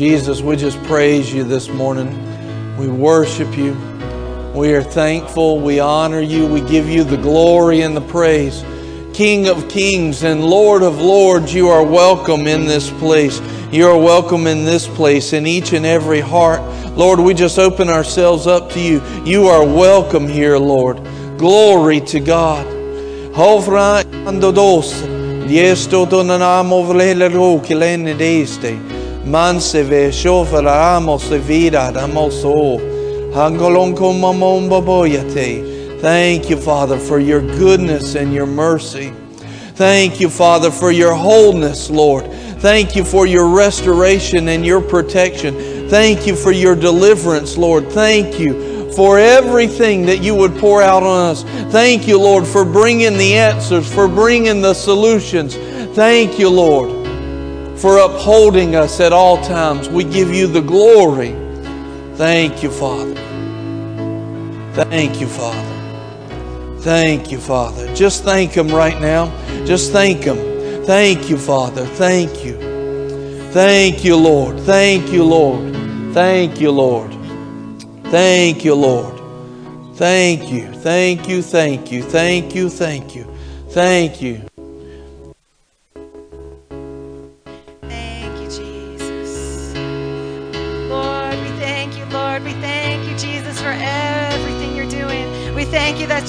[0.00, 2.08] Jesus, we just praise you this morning.
[2.78, 3.74] We worship you.
[4.54, 5.60] We are thankful.
[5.60, 6.46] We honor you.
[6.46, 8.64] We give you the glory and the praise.
[9.12, 13.42] King of kings and Lord of lords, you are welcome in this place.
[13.70, 16.62] You are welcome in this place, in each and every heart.
[16.96, 19.02] Lord, we just open ourselves up to you.
[19.26, 20.96] You are welcome here, Lord.
[21.36, 22.64] Glory to God.
[23.34, 24.02] Hovra.
[29.24, 32.78] Manse ve shofara amos vida damoso.
[33.32, 36.00] Hangolon komamon baboyate.
[36.00, 39.12] Thank you, Father, for your goodness and your mercy.
[39.74, 42.24] Thank you, Father, for your wholeness, Lord.
[42.60, 45.88] Thank you for your restoration and your protection.
[45.88, 47.90] Thank you for your deliverance, Lord.
[47.90, 51.44] Thank you for everything that you would pour out on us.
[51.72, 55.56] Thank you, Lord, for bringing the answers, for bringing the solutions.
[55.94, 56.99] Thank you, Lord,
[57.80, 59.88] for upholding us at all times.
[59.88, 61.34] We give you the glory.
[62.16, 63.14] Thank you, Father.
[64.74, 66.78] Thank you, Father.
[66.80, 67.94] Thank you, Father.
[67.94, 69.26] Just thank Him right now.
[69.64, 70.84] Just thank Him.
[70.84, 71.86] Thank you, Father.
[71.86, 72.58] Thank you.
[73.52, 74.60] Thank you, Lord.
[74.60, 75.74] Thank you, Lord.
[76.12, 77.12] Thank you, Lord.
[78.04, 79.18] Thank you, Lord.
[79.96, 80.72] Thank you.
[80.72, 81.42] Thank you.
[81.42, 82.02] Thank you.
[82.02, 82.68] Thank you.
[82.68, 83.24] Thank you.
[83.70, 84.49] Thank you.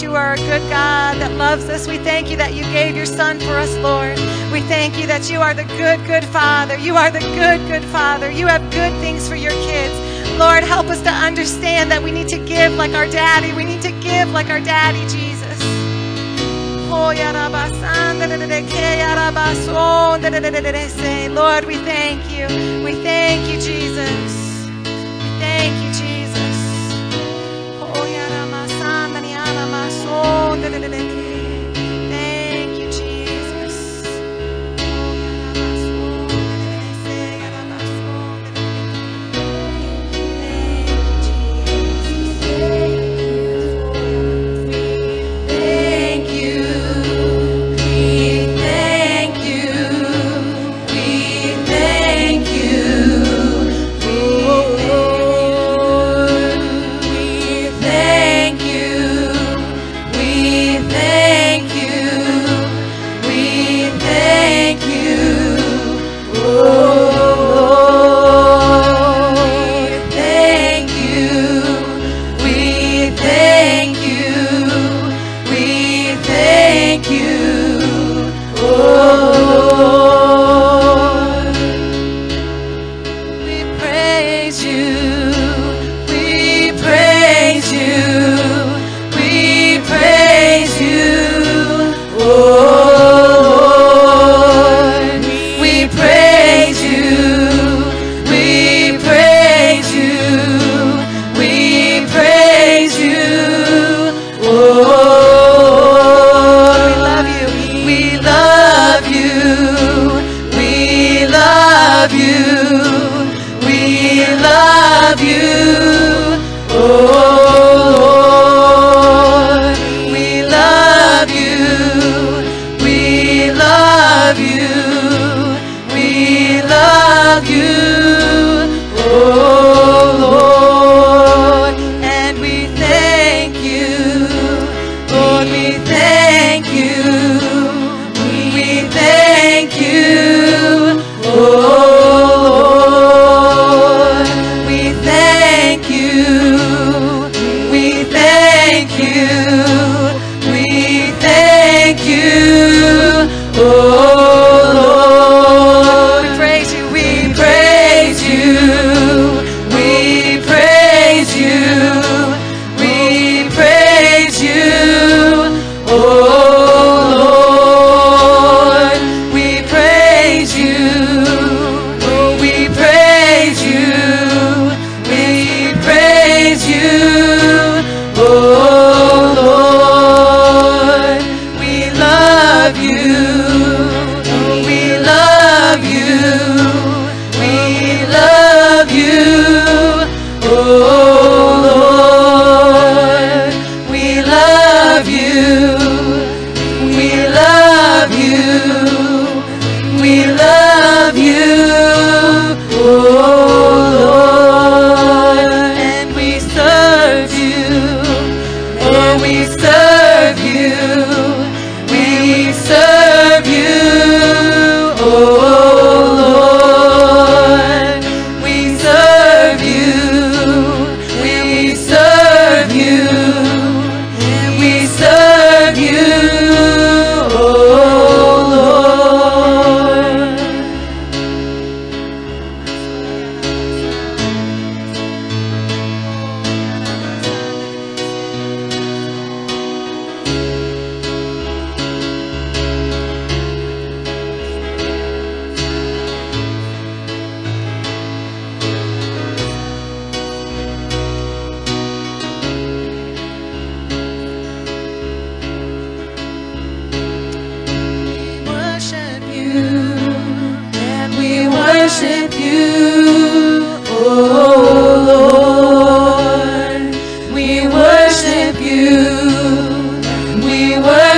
[0.02, 1.88] You are a good God that loves us.
[1.88, 4.18] We thank you that you gave your Son for us, Lord.
[4.52, 6.78] We thank you that you are the good, good Father.
[6.78, 8.32] You are the good, good Father.
[8.32, 9.94] You have good things for your kids.
[10.40, 13.54] Lord, help us to understand that we need to give like our daddy.
[13.54, 15.60] We need to give like our daddy, Jesus.
[21.30, 22.48] Lord, we thank you.
[22.84, 24.66] We thank you, Jesus.
[24.68, 26.11] We thank you, Jesus.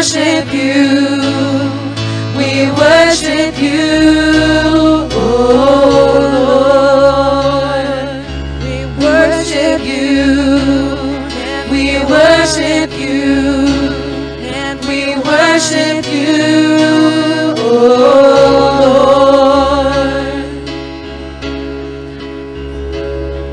[0.04, 1.08] worship you.
[2.36, 5.48] We worship you, oh
[7.24, 7.88] Lord.
[8.64, 10.92] We worship you.
[11.72, 13.56] We worship you.
[14.44, 17.96] And we worship you, oh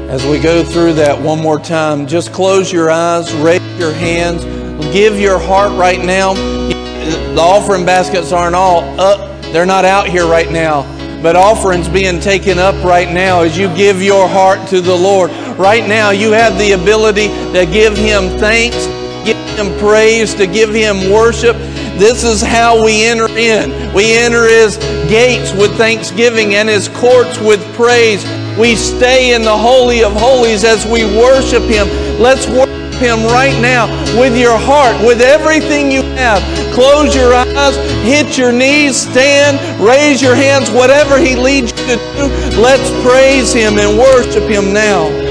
[0.03, 0.11] Lord.
[0.11, 4.45] As we go through that one more time, just close your eyes, raise your hands
[4.93, 6.35] give your heart right now.
[6.35, 10.85] The offering baskets aren't all up, they're not out here right now
[11.23, 15.31] but offerings being taken up right now as you give your heart to the Lord.
[15.59, 18.87] Right now, you have the ability to give Him thanks,
[19.25, 21.57] give Him praise, to give Him worship.
[21.99, 23.93] This is how we enter in.
[23.93, 24.79] We enter His
[25.09, 28.25] gates with thanksgiving and His courts with praise.
[28.59, 31.87] We stay in the Holy of Holies as we worship Him.
[32.19, 33.89] Let's worship Him right now
[34.21, 36.43] with your heart, with everything you have.
[36.75, 41.97] Close your eyes, hit your knees, stand, raise your hands, whatever He leads you to
[41.97, 42.61] do.
[42.61, 45.30] Let's praise Him and worship Him now.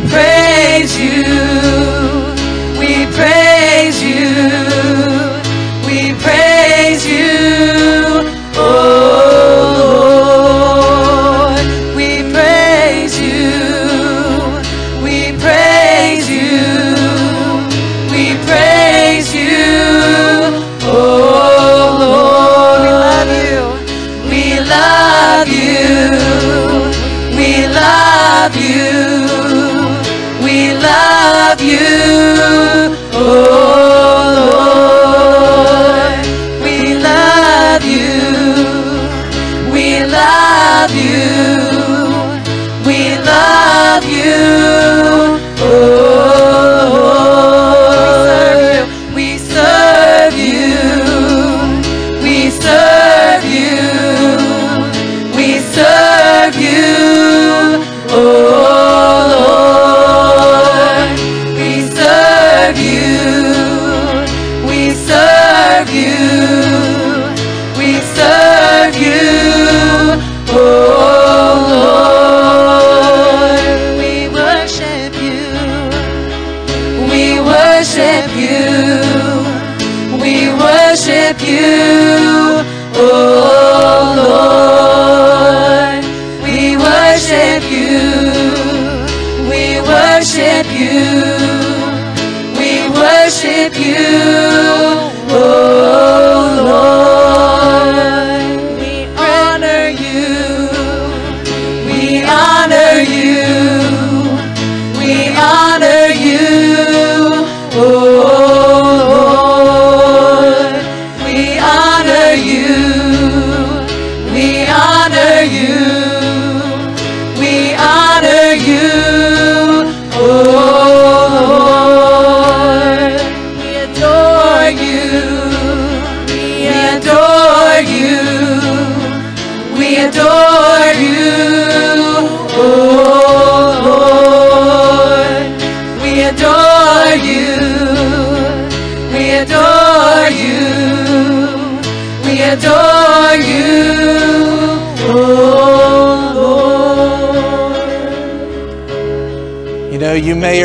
[0.00, 0.35] Praise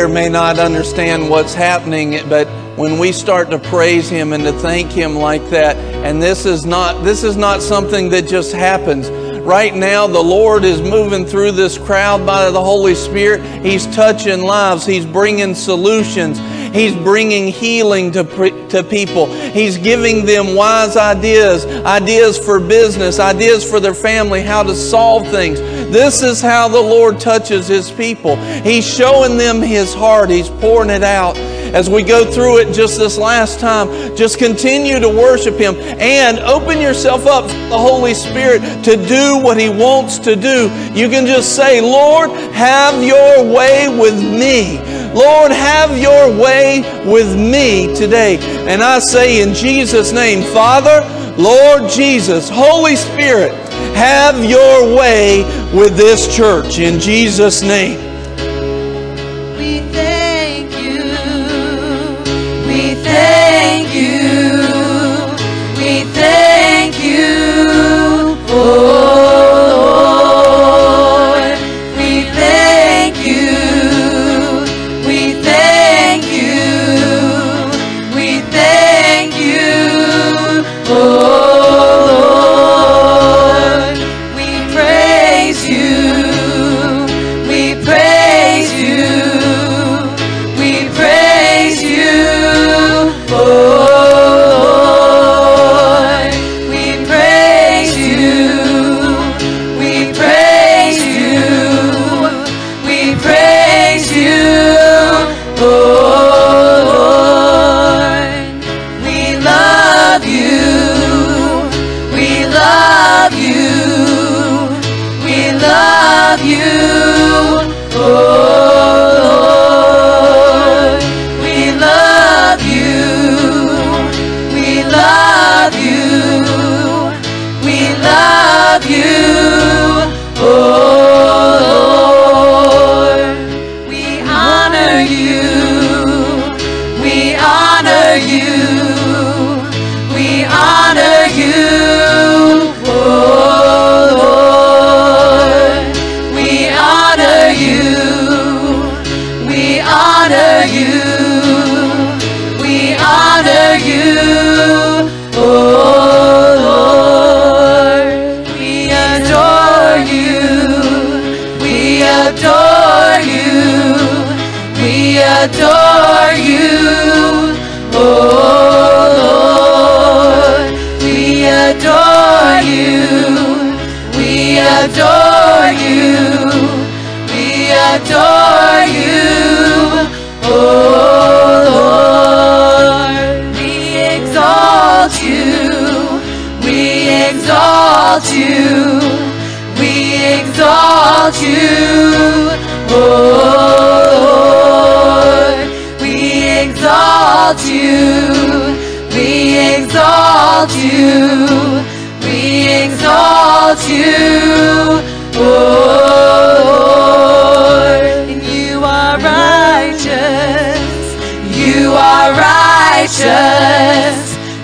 [0.02, 4.52] or may not understand what's happening, but when we start to praise him and to
[4.52, 9.08] thank him like that, and this is not this is not something that just happens.
[9.42, 13.42] Right now, the Lord is moving through this crowd by the Holy Spirit.
[13.64, 14.86] He's touching lives.
[14.86, 16.38] He's bringing solutions.
[16.72, 18.24] He's bringing healing to,
[18.68, 19.26] to people.
[19.50, 25.28] He's giving them wise ideas, ideas for business, ideas for their family, how to solve
[25.28, 25.60] things.
[25.92, 28.36] This is how the Lord touches His people.
[28.62, 31.36] He's showing them His heart, He's pouring it out.
[31.36, 36.38] As we go through it just this last time, just continue to worship Him and
[36.38, 40.70] open yourself up for the Holy Spirit to do what He wants to do.
[40.94, 44.78] You can just say, Lord, have your way with me.
[45.12, 48.38] Lord, have your way with me today.
[48.66, 51.06] And I say in Jesus' name, Father,
[51.36, 53.52] Lord Jesus, Holy Spirit,
[53.94, 55.42] have your way
[55.74, 58.11] with this church in Jesus' name.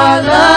[0.07, 0.56] You are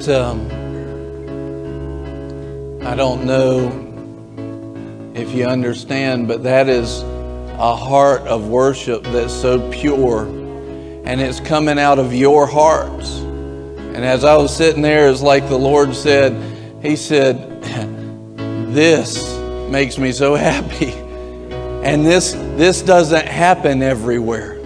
[0.00, 0.46] That, um,
[2.82, 3.68] I don't know
[5.14, 10.24] if you understand, but that is a heart of worship that's so pure
[11.04, 13.18] and it's coming out of your hearts.
[13.18, 16.32] And as I was sitting there, it's like the Lord said,
[16.82, 17.62] He said,
[18.72, 19.36] This
[19.68, 20.92] makes me so happy.
[21.84, 24.59] And this, this doesn't happen everywhere.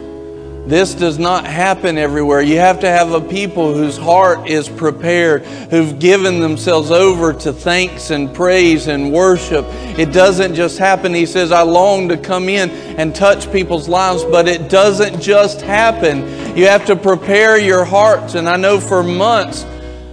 [0.66, 2.40] This does not happen everywhere.
[2.40, 7.52] You have to have a people whose heart is prepared, who've given themselves over to
[7.52, 9.66] thanks and praise and worship.
[9.98, 11.12] It doesn't just happen.
[11.12, 15.60] He says, I long to come in and touch people's lives, but it doesn't just
[15.60, 16.56] happen.
[16.56, 18.34] You have to prepare your hearts.
[18.34, 19.66] And I know for months,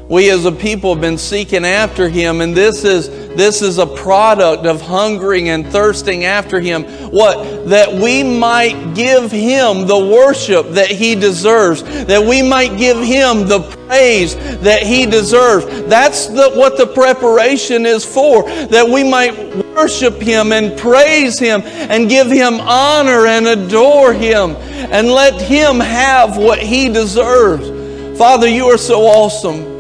[0.10, 3.86] we as a people have been seeking after him, and this is this is a
[3.86, 6.84] product of hungering and thirsting after him.
[7.12, 7.70] What?
[7.70, 13.48] That we might give him the worship that he deserves, that we might give him
[13.48, 15.66] the praise that he deserves.
[15.84, 21.62] That's the, what the preparation is for, that we might worship him and praise him
[21.64, 24.56] and give him honor and adore him
[24.92, 27.70] and let him have what he deserves.
[28.18, 29.71] Father, you are so awesome.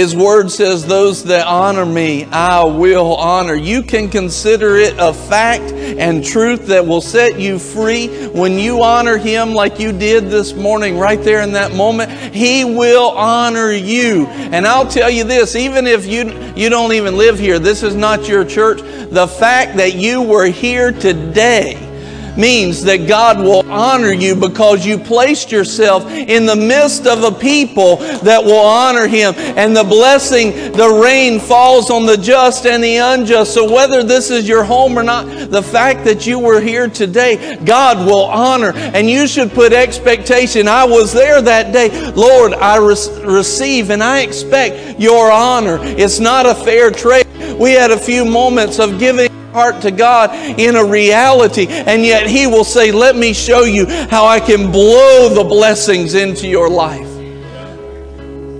[0.00, 3.54] His word says, Those that honor me, I will honor.
[3.54, 8.08] You can consider it a fact and truth that will set you free.
[8.28, 12.64] When you honor Him like you did this morning, right there in that moment, He
[12.64, 14.26] will honor you.
[14.26, 17.94] And I'll tell you this even if you, you don't even live here, this is
[17.94, 21.89] not your church, the fact that you were here today
[22.36, 27.32] means that God will honor you because you placed yourself in the midst of a
[27.32, 29.34] people that will honor Him.
[29.36, 33.54] And the blessing, the rain falls on the just and the unjust.
[33.54, 37.56] So whether this is your home or not, the fact that you were here today,
[37.64, 38.72] God will honor.
[38.74, 40.68] And you should put expectation.
[40.68, 42.10] I was there that day.
[42.12, 45.78] Lord, I re- receive and I expect your honor.
[45.82, 47.26] It's not a fair trade.
[47.58, 52.26] We had a few moments of giving heart to God in a reality, and yet
[52.26, 56.68] He will say, Let me show you how I can blow the blessings into your
[56.68, 57.08] life.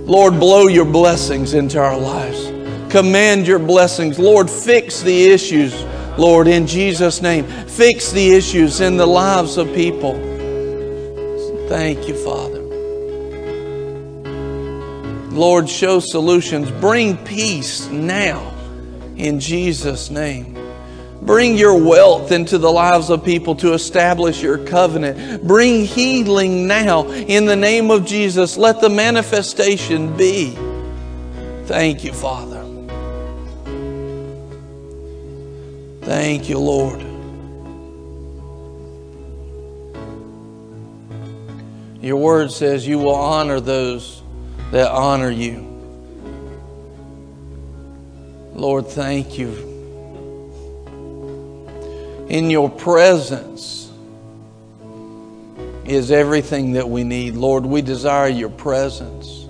[0.07, 2.47] Lord, blow your blessings into our lives.
[2.91, 4.19] Command your blessings.
[4.19, 5.83] Lord, fix the issues,
[6.17, 7.45] Lord, in Jesus' name.
[7.45, 10.13] Fix the issues in the lives of people.
[11.69, 12.59] Thank you, Father.
[15.31, 16.69] Lord, show solutions.
[16.69, 18.53] Bring peace now
[19.15, 20.60] in Jesus' name.
[21.21, 25.45] Bring your wealth into the lives of people to establish your covenant.
[25.45, 28.57] Bring healing now in the name of Jesus.
[28.57, 30.57] Let the manifestation be.
[31.65, 32.65] Thank you, Father.
[36.01, 37.01] Thank you, Lord.
[42.01, 44.23] Your word says you will honor those
[44.71, 45.67] that honor you.
[48.55, 49.70] Lord, thank you
[52.31, 53.91] in your presence
[55.83, 57.35] is everything that we need.
[57.35, 59.45] Lord, we desire your presence.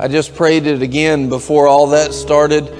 [0.00, 2.74] I just prayed it again before all that started.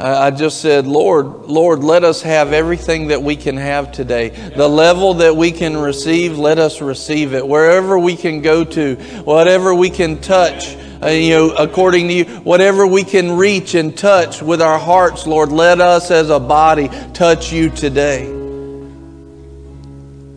[0.00, 4.30] I just said, Lord, Lord, let us have everything that we can have today.
[4.30, 7.46] The level that we can receive, let us receive it.
[7.46, 12.24] Wherever we can go to, whatever we can touch, uh, you know, according to you,
[12.40, 16.88] whatever we can reach and touch with our hearts, Lord, let us as a body
[17.12, 18.26] touch you today.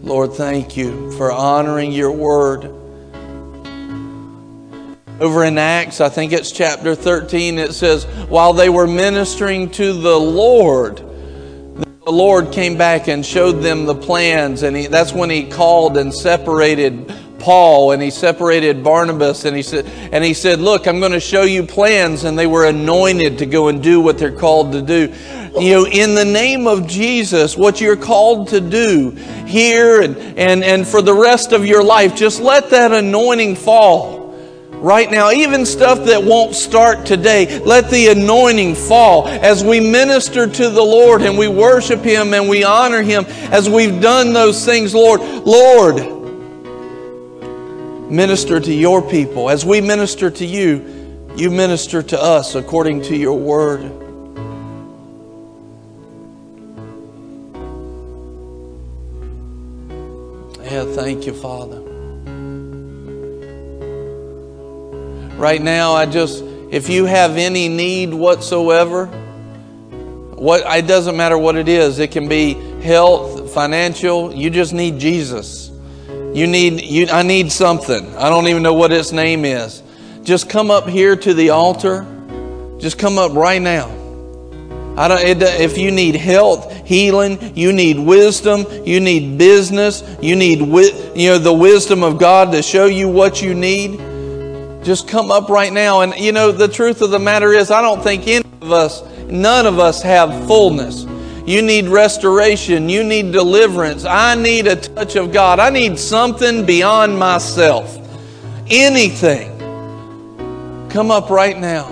[0.02, 2.66] Lord, thank you for honoring your word.
[5.20, 9.94] Over in Acts, I think it's chapter 13, it says, while they were ministering to
[9.94, 15.30] the Lord, the Lord came back and showed them the plans, and he, that's when
[15.30, 20.60] He called and separated Paul and he separated Barnabas and he said and he said,
[20.60, 24.02] "Look, I'm going to show you plans." And they were anointed to go and do
[24.02, 25.14] what they're called to do.
[25.60, 29.12] You know, in the name of Jesus, what you're called to do
[29.46, 34.18] here and and and for the rest of your life, just let that anointing fall
[34.80, 40.48] right now, even stuff that won't start today, let the anointing fall as we minister
[40.48, 44.64] to the Lord and we worship Him and we honor Him as we've done those
[44.64, 45.22] things, Lord.
[45.22, 46.17] Lord,
[48.10, 49.50] minister to your people.
[49.50, 53.84] As we minister to you, you minister to us according to your word.
[60.64, 61.82] Yeah, thank you, Father.
[65.38, 69.06] Right now, I just, if you have any need whatsoever,
[70.38, 72.00] what it doesn't matter what it is.
[72.00, 74.34] It can be health, financial.
[74.34, 75.67] You just need Jesus.
[76.38, 78.16] You need, you, I need something.
[78.16, 79.82] I don't even know what its name is.
[80.22, 82.06] Just come up here to the altar.
[82.78, 83.88] Just come up right now.
[84.96, 90.36] I don't, it, if you need health, healing, you need wisdom, you need business, you
[90.36, 93.98] need you know the wisdom of God to show you what you need.
[94.84, 96.02] just come up right now.
[96.02, 99.02] And you know, the truth of the matter is, I don't think any of us,
[99.24, 101.04] none of us have fullness.
[101.48, 102.90] You need restoration.
[102.90, 104.04] You need deliverance.
[104.04, 105.62] I need a touch of God.
[105.62, 107.98] I need something beyond myself.
[108.70, 109.58] Anything.
[110.90, 111.86] Come up right now.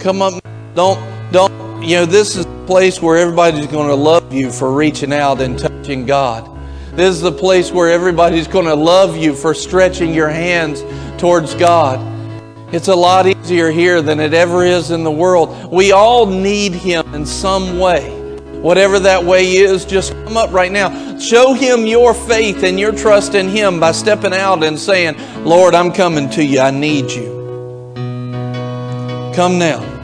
[0.00, 0.42] Come up.
[0.74, 4.72] Don't, don't, you know, this is a place where everybody's going to love you for
[4.72, 6.57] reaching out and touching God.
[6.98, 10.82] This is the place where everybody's going to love you for stretching your hands
[11.16, 12.00] towards God.
[12.74, 15.70] It's a lot easier here than it ever is in the world.
[15.70, 18.10] We all need Him in some way.
[18.60, 21.16] Whatever that way is, just come up right now.
[21.20, 25.76] Show Him your faith and your trust in Him by stepping out and saying, Lord,
[25.76, 26.58] I'm coming to you.
[26.58, 27.28] I need you.
[29.36, 29.98] Come now.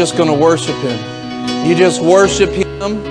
[0.00, 1.68] Just going to worship Him.
[1.68, 3.04] You just worship Him.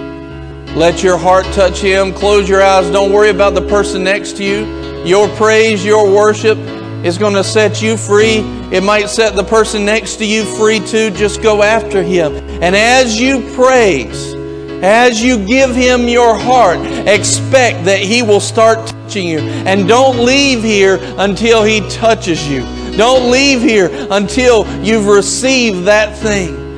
[0.75, 2.11] Let your heart touch Him.
[2.11, 2.89] Close your eyes.
[2.89, 4.65] Don't worry about the person next to you.
[5.05, 6.57] Your praise, your worship
[7.05, 8.39] is going to set you free.
[8.71, 11.11] It might set the person next to you free too.
[11.11, 12.33] Just go after Him.
[12.63, 14.33] And as you praise,
[14.81, 19.41] as you give Him your heart, expect that He will start touching you.
[19.41, 22.61] And don't leave here until He touches you.
[22.97, 26.68] Don't leave here until you've received that thing.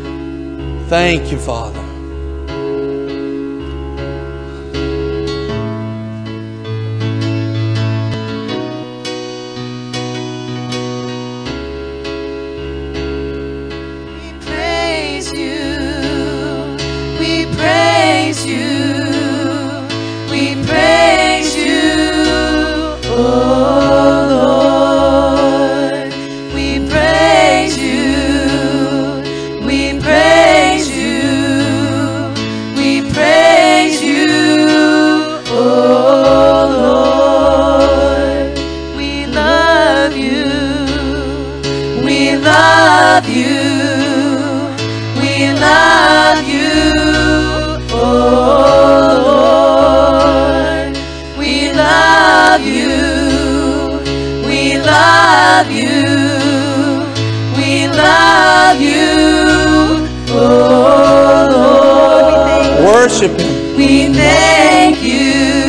[0.91, 1.80] Thank you, Father.
[63.21, 63.75] worship Him.
[63.77, 65.60] We thank you.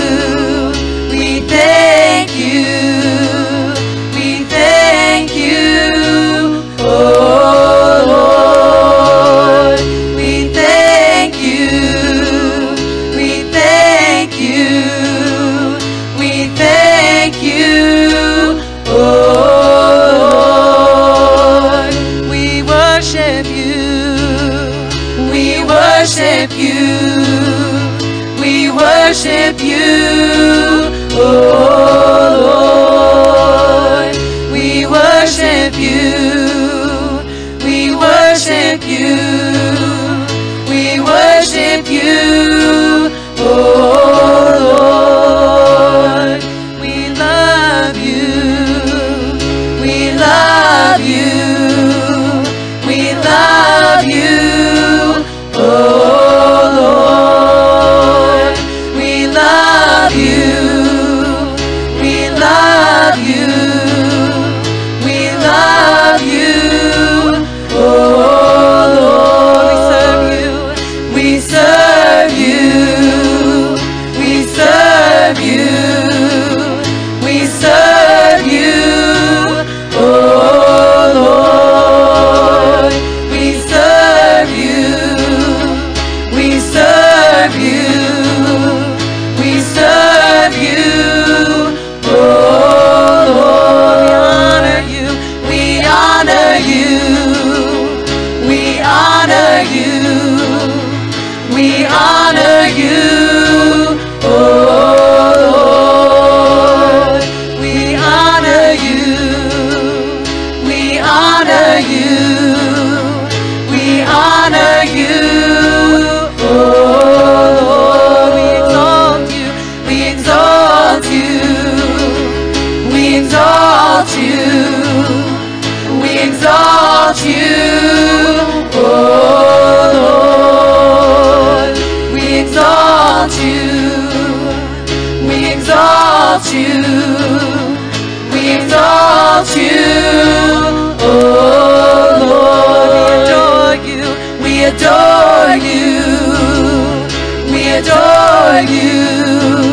[148.68, 149.72] you,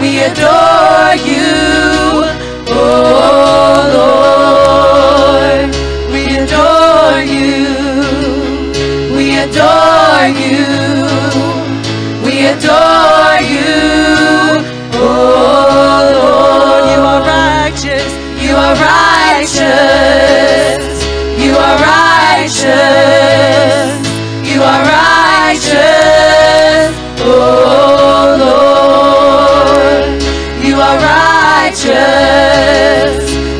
[0.00, 2.24] we adore you,
[2.68, 5.68] oh Lord.
[6.12, 7.66] We adore you,
[9.16, 10.64] we adore you,
[12.24, 13.74] we adore you,
[14.94, 15.04] oh
[16.16, 16.84] Lord.
[16.92, 18.10] You are righteous,
[18.42, 18.95] you are righteous.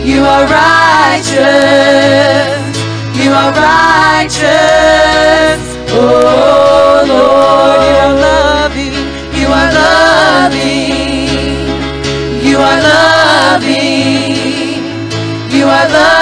[0.07, 1.42] You are righteous.
[3.21, 4.47] You are righteous.
[5.90, 8.97] Oh Lord, you are loving.
[9.35, 10.95] You are loving.
[12.40, 14.31] You are loving.
[15.51, 16.15] You are loving.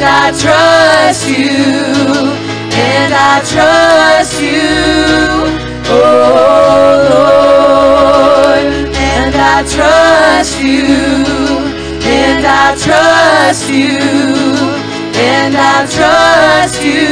[0.00, 1.50] And I trust you.
[2.70, 4.62] And I trust you.
[5.90, 8.94] Oh Lord.
[8.94, 10.86] And I trust you.
[12.06, 13.98] And I trust you.
[15.18, 17.10] And I trust you.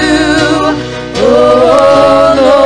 [1.17, 2.66] Oh Lord.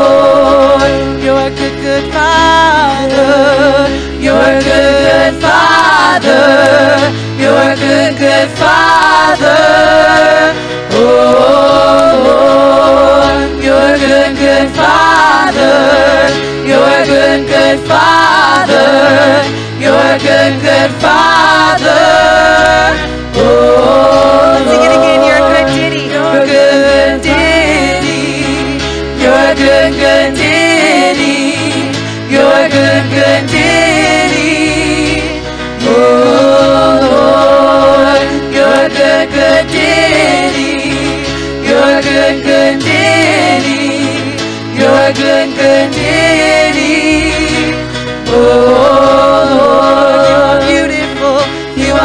[20.22, 21.99] good, good Father.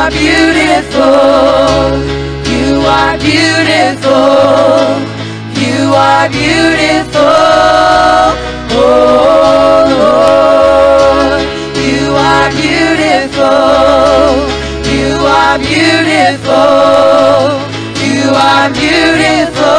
[0.06, 1.98] are beautiful.
[2.54, 5.02] You are beautiful.
[5.58, 7.24] You are beautiful.
[8.70, 11.42] Oh Lord,
[11.90, 13.50] you are beautiful.
[14.94, 16.54] You are beautiful.
[18.06, 19.76] You are beautiful.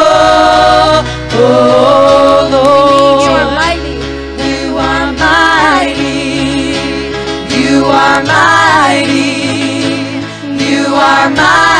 [11.35, 11.76] my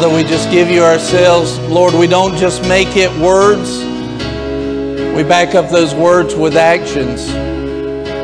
[0.00, 1.58] Father, we just give you ourselves.
[1.58, 3.80] Lord, we don't just make it words,
[5.14, 7.30] we back up those words with actions.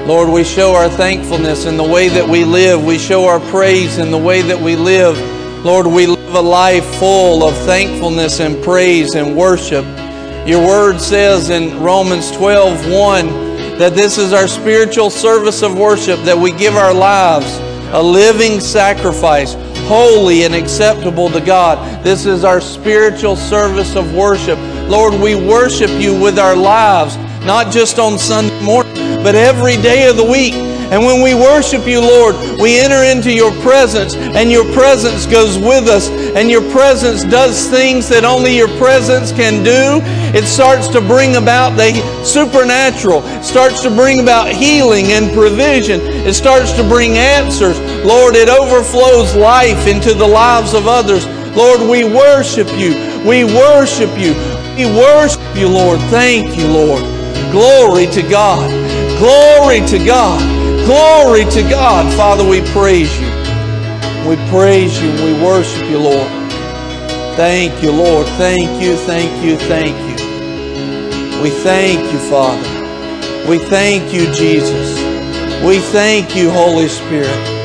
[0.08, 2.82] Lord, we show our thankfulness in the way that we live.
[2.82, 5.18] We show our praise in the way that we live.
[5.66, 9.84] Lord, we live a life full of thankfulness and praise and worship.
[10.48, 13.26] Your word says in Romans 12 1
[13.76, 17.58] that this is our spiritual service of worship, that we give our lives
[17.92, 19.54] a living sacrifice,
[19.86, 22.04] holy and acceptable to God.
[22.04, 24.58] This is our spiritual service of worship.
[24.88, 30.08] Lord, we worship you with our lives, not just on Sunday morning, but every day
[30.08, 30.54] of the week.
[30.54, 35.58] And when we worship you, Lord, we enter into your presence, and your presence goes
[35.58, 40.04] with us, and your presence does things that only your presence can do.
[40.36, 45.98] It starts to bring about the supernatural, it starts to bring about healing and provision,
[46.02, 47.80] it starts to bring answers.
[48.04, 51.26] Lord, it overflows life into the lives of others.
[51.56, 52.92] Lord, we worship you.
[53.24, 54.36] We worship you.
[54.76, 55.98] We worship you, Lord.
[56.12, 57.00] Thank you, Lord.
[57.50, 58.68] Glory to God.
[59.18, 60.38] Glory to God.
[60.84, 62.12] Glory to God.
[62.14, 63.35] Father, we praise you.
[64.28, 66.28] We praise you and we worship you, Lord.
[67.36, 68.26] Thank you, Lord.
[68.38, 71.42] Thank you, thank you, thank you.
[71.42, 73.48] We thank you, Father.
[73.48, 74.98] We thank you, Jesus.
[75.64, 77.55] We thank you, Holy Spirit.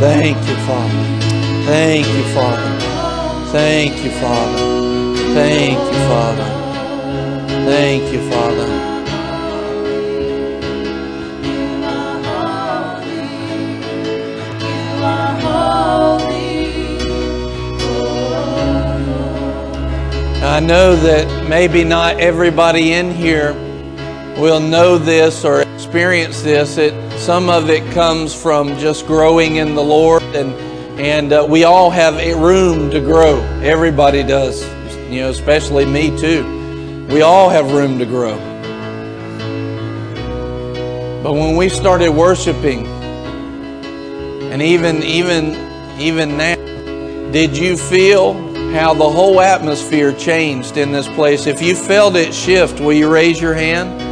[0.00, 1.20] Thank you, Father.
[1.66, 2.80] Thank you, Father.
[3.52, 5.34] Thank you, Father.
[5.34, 6.44] Thank you, Father.
[7.66, 8.66] Thank you, Father.
[20.42, 23.52] I know that maybe not everybody in here
[24.38, 26.78] will know this or experience this.
[26.78, 30.54] It, some of it comes from just growing in the Lord, and
[30.98, 33.40] and uh, we all have a room to grow.
[33.62, 34.62] Everybody does,
[35.10, 37.06] you know, especially me too.
[37.10, 38.36] We all have room to grow.
[41.22, 45.54] But when we started worshiping, and even even
[46.00, 46.56] even now,
[47.32, 48.32] did you feel
[48.72, 51.46] how the whole atmosphere changed in this place?
[51.46, 54.10] If you felt it shift, will you raise your hand?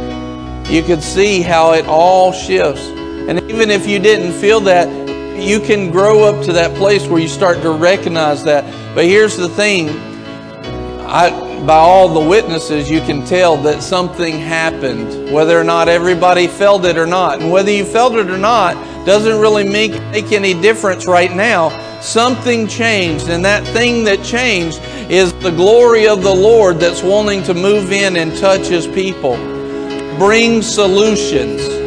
[0.69, 2.98] you could see how it all shifts.
[3.29, 4.89] And even if you didn't feel that,
[5.39, 8.65] you can grow up to that place where you start to recognize that.
[8.95, 9.89] But here's the thing
[11.07, 11.29] I,
[11.63, 16.85] by all the witnesses, you can tell that something happened, whether or not everybody felt
[16.85, 17.39] it or not.
[17.39, 18.73] And whether you felt it or not
[19.05, 21.69] doesn't really make, make any difference right now.
[22.01, 27.43] Something changed, and that thing that changed is the glory of the Lord that's wanting
[27.43, 29.37] to move in and touch His people
[30.17, 31.78] bring solutions.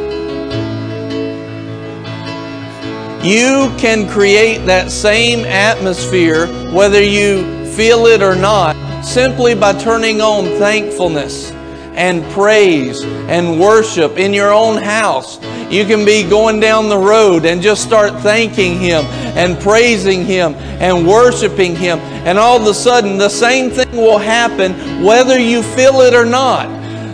[3.22, 10.20] You can create that same atmosphere, whether you feel it or not, simply by turning
[10.20, 11.52] on thankfulness
[11.94, 15.38] and praise and worship in your own house.
[15.70, 19.04] You can be going down the road and just start thanking Him
[19.36, 22.00] and praising Him and worshiping Him.
[22.26, 26.26] And all of a sudden, the same thing will happen whether you feel it or
[26.26, 26.68] not.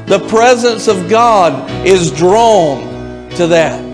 [0.06, 3.87] The presence of God is drawn to that.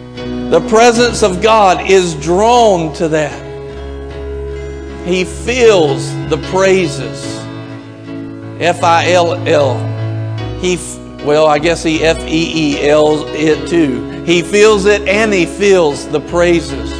[0.50, 3.42] The presence of God is drawn to that.
[5.06, 7.24] He feels the praises.
[8.60, 9.78] F I L L.
[10.60, 10.76] He,
[11.24, 14.22] well, I guess he F E E L it too.
[14.22, 16.92] He feels it and he feels the praises.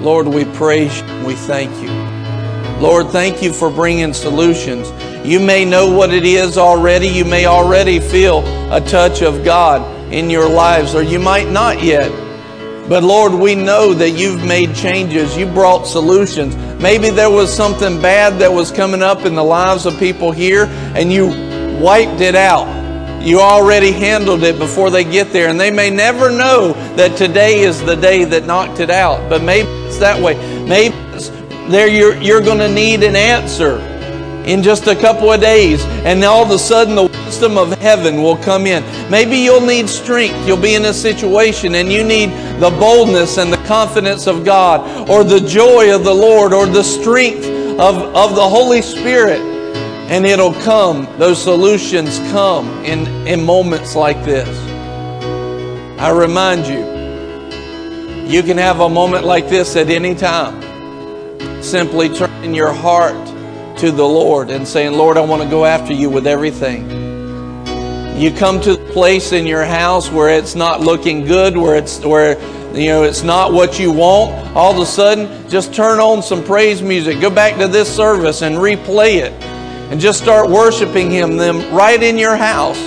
[0.00, 1.26] Lord, we praise you.
[1.26, 1.90] We thank you.
[2.80, 4.90] Lord, thank you for bringing solutions.
[5.26, 7.08] You may know what it is already.
[7.08, 8.40] You may already feel
[8.72, 12.08] a touch of God in your lives, or you might not yet.
[12.88, 15.36] But Lord, we know that you've made changes.
[15.36, 16.54] You brought solutions.
[16.80, 20.66] Maybe there was something bad that was coming up in the lives of people here,
[20.94, 21.28] and you
[21.80, 22.82] wiped it out.
[23.24, 27.60] You already handled it before they get there, and they may never know that today
[27.60, 29.28] is the day that knocked it out.
[29.28, 30.34] But maybe it's that way.
[30.64, 30.94] Maybe
[31.70, 33.78] there you're, you're going to need an answer
[34.44, 38.22] in just a couple of days, and all of a sudden the wisdom of heaven
[38.22, 38.82] will come in.
[39.10, 40.46] Maybe you'll need strength.
[40.46, 42.30] You'll be in a situation and you need
[42.60, 46.84] the boldness and the confidence of God, or the joy of the Lord, or the
[46.84, 49.40] strength of, of the Holy Spirit.
[50.10, 54.48] And it'll come, those solutions come in, in moments like this.
[55.98, 56.92] I remind you,
[58.30, 60.62] you can have a moment like this at any time.
[61.62, 63.33] Simply turning your heart
[63.84, 66.88] to the Lord and saying, Lord, I want to go after you with everything.
[68.16, 72.02] You come to the place in your house where it's not looking good, where it's
[72.02, 72.38] where
[72.74, 74.56] you know it's not what you want.
[74.56, 77.20] All of a sudden, just turn on some praise music.
[77.20, 79.32] Go back to this service and replay it.
[79.92, 82.80] And just start worshiping Him them right in your house.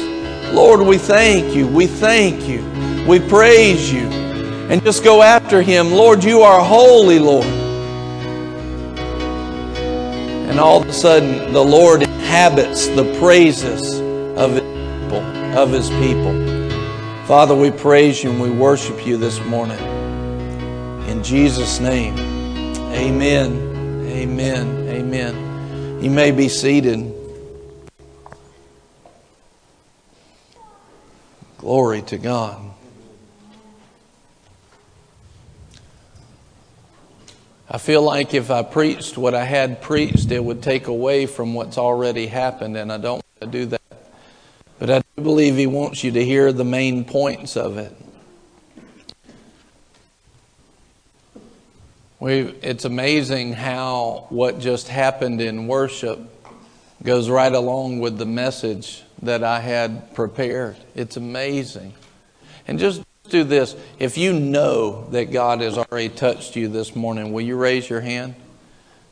[0.51, 1.67] Lord, we thank you.
[1.67, 2.65] We thank you.
[3.07, 4.07] We praise you.
[4.69, 5.91] And just go after Him.
[5.91, 7.66] Lord, you are holy, Lord.
[10.47, 13.99] And all of a sudden, the Lord inhabits the praises
[14.37, 15.21] of His people.
[15.57, 17.25] Of His people.
[17.25, 19.79] Father, we praise you and we worship you this morning.
[21.09, 22.17] In Jesus' name,
[22.93, 23.75] amen.
[24.07, 24.87] Amen.
[24.87, 26.03] Amen.
[26.03, 27.13] You may be seated.
[31.57, 32.61] Glory to God.
[37.69, 41.53] I feel like if I preached what I had preached, it would take away from
[41.53, 43.81] what's already happened, and I don't want to do that.
[44.79, 47.93] But I do believe He wants you to hear the main points of it.
[52.19, 56.19] we it's amazing how what just happened in worship
[57.03, 60.75] goes right along with the message that I had prepared.
[60.95, 61.93] It's amazing.
[62.67, 63.75] And just do this.
[63.99, 68.01] If you know that God has already touched you this morning, will you raise your
[68.01, 68.35] hand?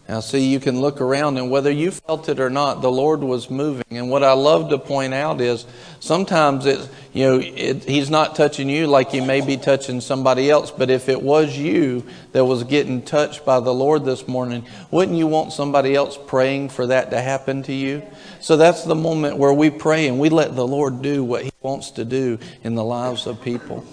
[0.08, 3.22] Now, see, you can look around, and whether you felt it or not, the Lord
[3.22, 3.86] was moving.
[3.90, 5.66] And what I love to point out is
[6.00, 10.52] sometimes it's, you know, it, He's not touching you like He may be touching somebody
[10.52, 10.70] else.
[10.70, 12.04] But if it was you
[12.34, 16.70] that was getting touched by the Lord this morning, wouldn't you want somebody else praying
[16.70, 18.04] for that to happen to you?
[18.42, 21.52] So that's the moment where we pray and we let the Lord do what He
[21.64, 23.84] wants to do in the lives of people.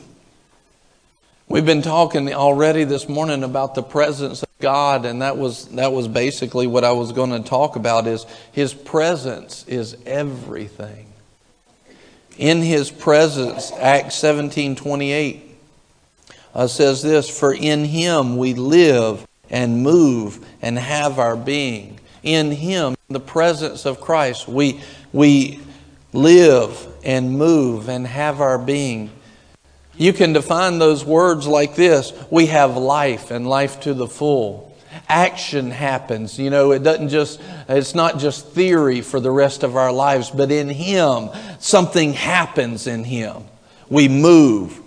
[1.53, 5.93] We've been talking already this morning about the presence of God, and that was that
[5.93, 8.07] was basically what I was going to talk about.
[8.07, 11.13] Is His presence is everything.
[12.39, 15.43] In His presence, Acts seventeen twenty eight
[16.55, 22.01] uh, says this: "For in Him we live and move and have our being.
[22.23, 24.81] In Him, in the presence of Christ, we
[25.13, 25.61] we
[26.15, 29.11] live and move and have our being."
[29.97, 34.75] You can define those words like this we have life and life to the full.
[35.09, 36.39] Action happens.
[36.39, 40.31] You know, it doesn't just, it's not just theory for the rest of our lives,
[40.31, 43.45] but in Him, something happens in Him.
[43.89, 44.81] We move.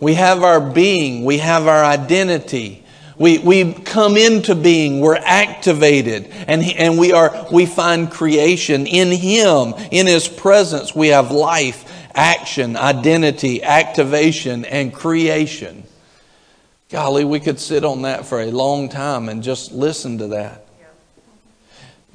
[0.00, 1.24] We have our being.
[1.24, 2.84] We have our identity.
[3.18, 9.10] We, we come into being, we're activated, and, and we, are, we find creation in
[9.10, 9.74] Him.
[9.90, 15.84] In His presence, we have life action, identity, activation, and creation.
[16.90, 20.64] Golly, we could sit on that for a long time and just listen to that.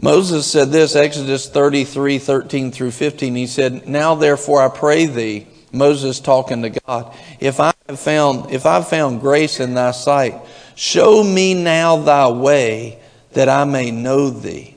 [0.02, 3.36] Moses said this, Exodus 33 13 through 15.
[3.36, 8.52] He said, Now therefore I pray thee, Moses talking to God, if I have found,
[8.52, 10.36] if I've found grace in thy sight,
[10.76, 13.00] show me now thy way
[13.32, 14.76] that I may know thee,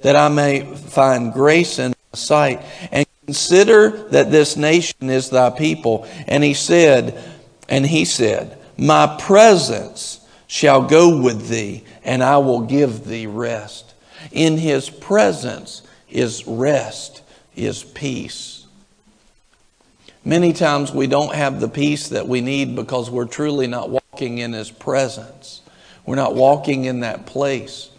[0.00, 5.50] that I may find grace in thy sight, and Consider that this nation is thy
[5.50, 6.06] people.
[6.26, 7.22] And he said,
[7.68, 13.94] and he said, My presence shall go with thee, and I will give thee rest.
[14.30, 17.22] In his presence is rest,
[17.56, 18.66] is peace.
[20.24, 24.38] Many times we don't have the peace that we need because we're truly not walking
[24.38, 25.60] in his presence.
[26.06, 27.90] We're not walking in that place.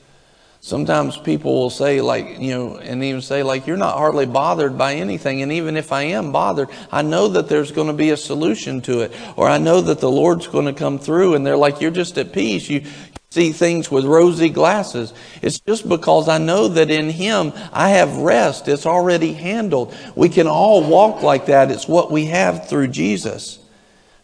[0.65, 4.75] Sometimes people will say, like, you know, and even say, like, you're not hardly bothered
[4.79, 5.43] by anything.
[5.43, 8.81] And even if I am bothered, I know that there's going to be a solution
[8.81, 9.13] to it.
[9.35, 11.35] Or I know that the Lord's going to come through.
[11.35, 12.67] And they're like, you're just at peace.
[12.67, 12.81] You
[13.29, 15.13] see things with rosy glasses.
[15.43, 18.67] It's just because I know that in Him I have rest.
[18.67, 19.93] It's already handled.
[20.15, 21.69] We can all walk like that.
[21.69, 23.59] It's what we have through Jesus.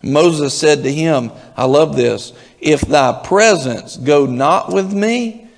[0.01, 5.50] Moses said to him, I love this, if thy presence go not with me,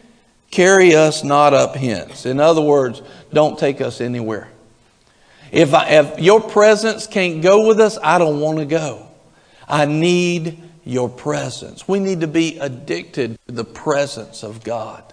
[0.53, 2.27] Carry us not up hence.
[2.27, 3.01] In other words,
[3.33, 4.49] don't take us anywhere.
[5.51, 9.07] If, I, if your presence can't go with us, I don't want to go.
[9.67, 11.87] I need your presence.
[11.87, 15.03] We need to be addicted to the presence of God.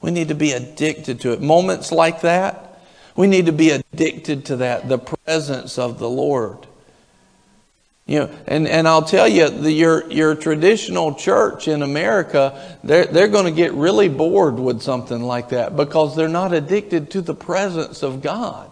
[0.00, 1.40] We need to be addicted to it.
[1.40, 2.78] Moments like that,
[3.16, 6.68] we need to be addicted to that, the presence of the Lord.
[8.12, 13.06] You know, and, and I'll tell you, the, your, your traditional church in America, they're,
[13.06, 17.22] they're going to get really bored with something like that because they're not addicted to
[17.22, 18.70] the presence of God.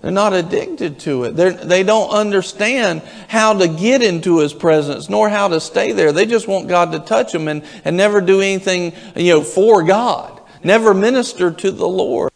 [0.00, 1.36] They're not addicted to it.
[1.36, 6.10] They're, they don't understand how to get into His presence nor how to stay there.
[6.10, 9.82] They just want God to touch them and, and never do anything, you know, for
[9.82, 10.40] God.
[10.64, 12.29] Never minister to the Lord.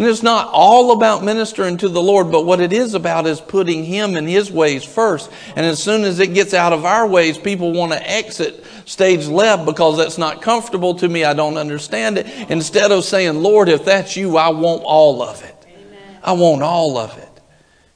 [0.00, 3.38] And it's not all about ministering to the Lord, but what it is about is
[3.38, 5.30] putting Him and His ways first.
[5.54, 9.26] And as soon as it gets out of our ways, people want to exit stage
[9.26, 11.22] left because that's not comfortable to me.
[11.22, 12.26] I don't understand it.
[12.50, 15.66] Instead of saying, Lord, if that's you, I want all of it.
[16.22, 17.28] I want all of it.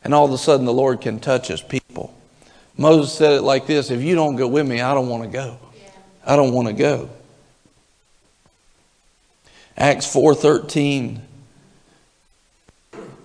[0.03, 2.15] And all of a sudden, the Lord can touch his people.
[2.77, 5.31] Moses said it like this If you don't go with me, I don't want to
[5.31, 5.59] go.
[6.27, 7.09] I don't want to go.
[9.79, 11.23] Acts 4:13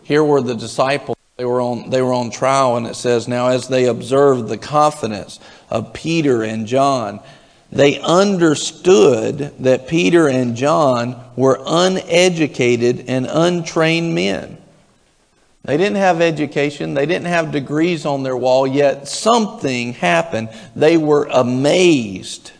[0.09, 3.49] Here were the disciples they were on they were on trial and it says now
[3.49, 5.39] as they observed the confidence
[5.69, 7.19] of Peter and John
[7.71, 14.57] they understood that Peter and John were uneducated and untrained men
[15.63, 20.49] they didn't have education, they didn't have degrees on their wall, yet something happened.
[20.75, 22.53] They were amazed.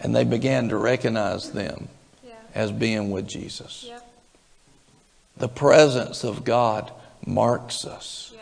[0.00, 1.86] And they began to recognize them
[2.26, 2.32] yeah.
[2.52, 3.84] as being with Jesus.
[3.86, 4.03] Yep.
[5.36, 6.92] The presence of God
[7.26, 8.32] marks us,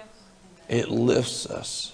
[0.69, 1.93] it lifts us.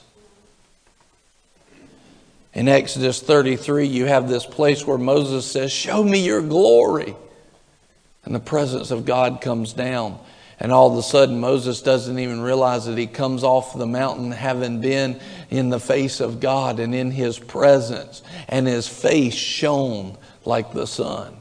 [2.54, 7.14] In Exodus 33, you have this place where Moses says, Show me your glory.
[8.24, 10.18] And the presence of God comes down.
[10.60, 14.32] And all of a sudden, Moses doesn't even realize that he comes off the mountain
[14.32, 15.20] having been
[15.50, 20.86] in the face of God and in his presence, and his face shone like the
[20.86, 21.37] sun.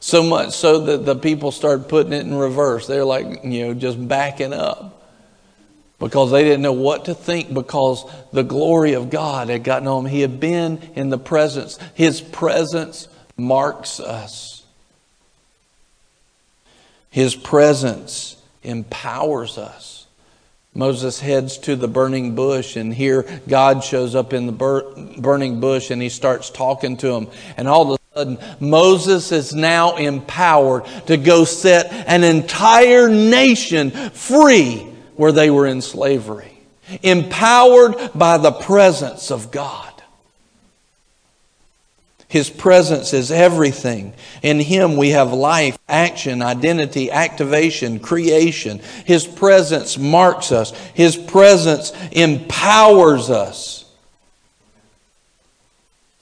[0.00, 2.86] So much so that the people started putting it in reverse.
[2.86, 5.00] They're like, you know, just backing up
[5.98, 10.06] because they didn't know what to think because the glory of God had gotten on
[10.06, 10.10] him.
[10.10, 11.78] He had been in the presence.
[11.94, 14.64] His presence marks us.
[17.10, 20.06] His presence empowers us.
[20.72, 25.60] Moses heads to the burning bush, and here God shows up in the bur- burning
[25.60, 27.28] bush and he starts talking to him.
[27.56, 27.99] And all of a
[28.58, 34.78] Moses is now empowered to go set an entire nation free
[35.14, 36.58] where they were in slavery.
[37.02, 39.86] Empowered by the presence of God.
[42.26, 44.12] His presence is everything.
[44.42, 48.80] In Him we have life, action, identity, activation, creation.
[49.04, 50.72] His presence marks us.
[50.94, 53.84] His presence empowers us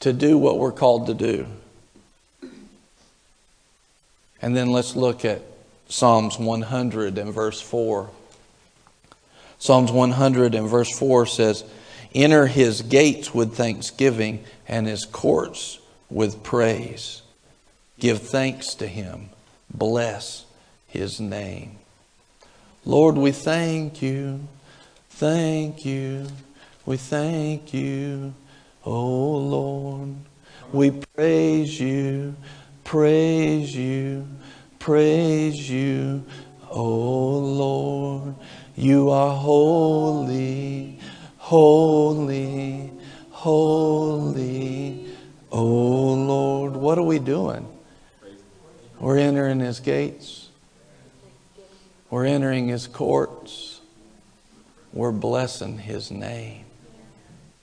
[0.01, 1.47] to do what we're called to do.
[4.41, 5.43] And then let's look at
[5.89, 8.11] Psalms 100 and verse 4.
[9.59, 11.65] Psalms 100 and verse 4 says,
[12.15, 15.79] Enter his gates with thanksgiving and his courts
[16.09, 17.23] with praise.
[17.99, 19.31] Give thanks to him.
[19.73, 20.47] Bless
[20.87, 21.79] his name.
[22.85, 24.41] Lord, we thank you.
[25.11, 26.27] Thank you.
[26.87, 28.33] We thank you.
[28.87, 30.15] Oh Lord,
[30.73, 32.35] we praise you.
[32.89, 34.27] Praise you.
[34.79, 36.25] Praise you.
[36.71, 38.35] Oh Lord,
[38.77, 40.99] you are holy,
[41.37, 42.91] holy,
[43.29, 45.07] holy.
[45.53, 47.69] Oh Lord, what are we doing?
[48.99, 50.49] We're entering His gates.
[52.09, 53.83] We're entering His courts.
[54.95, 56.65] We're blessing His name.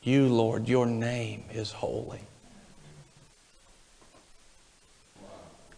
[0.04, 2.25] You, Lord, your name is holy.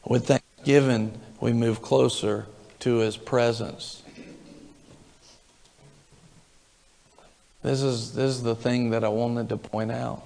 [0.07, 2.45] With thanksgiving, we move closer
[2.79, 4.01] to His presence.
[7.61, 10.23] This is, this is the thing that I wanted to point out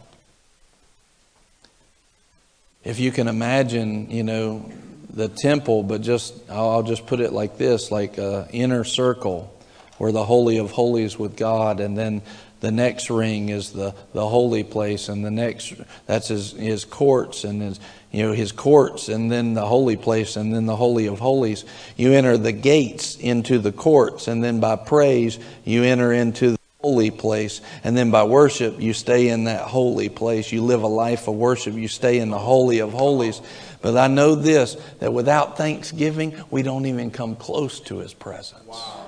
[2.83, 4.71] if you can imagine, you know,
[5.09, 9.53] the temple, but just, I'll just put it like this like an inner circle
[9.97, 12.23] where the Holy of Holies with God, and then
[12.61, 15.73] the next ring is the, the holy place, and the next,
[16.05, 17.79] that's his, his courts, and his,
[18.11, 21.65] you know, his courts, and then the holy place, and then the Holy of Holies.
[21.97, 26.59] You enter the gates into the courts, and then by praise, you enter into the
[26.81, 27.61] holy place.
[27.83, 30.51] And then by worship, you stay in that holy place.
[30.51, 31.73] You live a life of worship.
[31.73, 33.41] You stay in the holy of holies.
[33.81, 38.65] But I know this that without thanksgiving, we don't even come close to his presence.
[38.67, 39.00] Wow.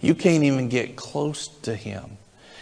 [0.00, 2.18] You can't even get close to him.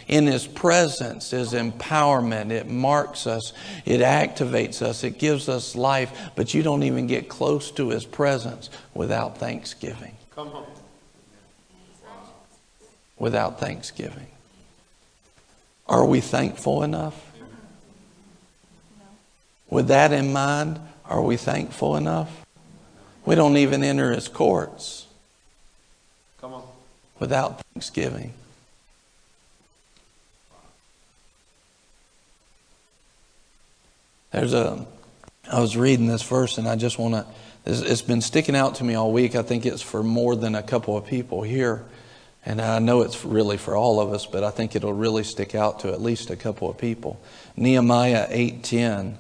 [0.06, 2.50] In his presence is empowerment.
[2.50, 3.52] It marks us,
[3.86, 8.04] it activates us, it gives us life, but you don't even get close to his
[8.04, 10.16] presence without thanksgiving.
[10.34, 10.64] Come on.
[13.16, 14.26] without thanksgiving.
[15.86, 17.32] Are we thankful enough?
[19.70, 22.44] With that in mind, are we thankful enough?
[23.24, 25.03] We don't even enter his courts.
[27.18, 28.32] Without thanksgiving.
[34.32, 34.84] There's a,
[35.50, 37.26] I was reading this verse and I just want to,
[37.66, 39.36] it's been sticking out to me all week.
[39.36, 41.84] I think it's for more than a couple of people here.
[42.46, 45.54] And I know it's really for all of us, but I think it'll really stick
[45.54, 47.18] out to at least a couple of people.
[47.56, 49.14] Nehemiah 8:10.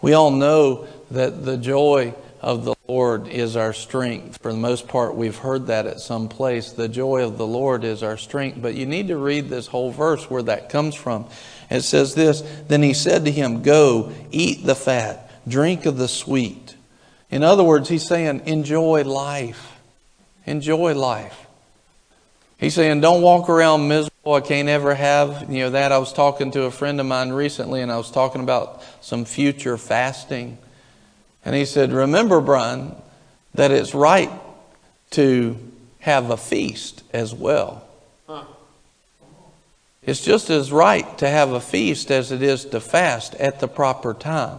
[0.00, 4.40] We all know that the joy of the Lord is our strength.
[4.40, 6.72] For the most part, we've heard that at some place.
[6.72, 8.62] The joy of the Lord is our strength.
[8.62, 11.26] But you need to read this whole verse where that comes from.
[11.70, 16.08] It says this Then he said to him, Go, eat the fat, drink of the
[16.08, 16.76] sweet.
[17.30, 19.78] In other words, he's saying, Enjoy life.
[20.46, 21.46] Enjoy life.
[22.58, 24.34] He's saying, don't walk around miserable.
[24.34, 25.92] I can't ever have, you know, that.
[25.92, 29.24] I was talking to a friend of mine recently and I was talking about some
[29.24, 30.58] future fasting.
[31.48, 32.94] And he said, remember, Brian,
[33.54, 34.30] that it's right
[35.12, 35.56] to
[36.00, 37.88] have a feast as well.
[40.02, 43.66] It's just as right to have a feast as it is to fast at the
[43.66, 44.58] proper time.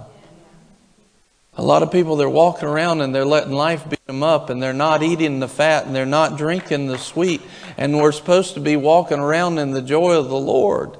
[1.53, 4.59] A lot of people, they're walking around and they're letting life beat them up and
[4.59, 7.41] they're not eating the fat and they're not drinking the sweet.
[7.77, 10.97] And we're supposed to be walking around in the joy of the Lord.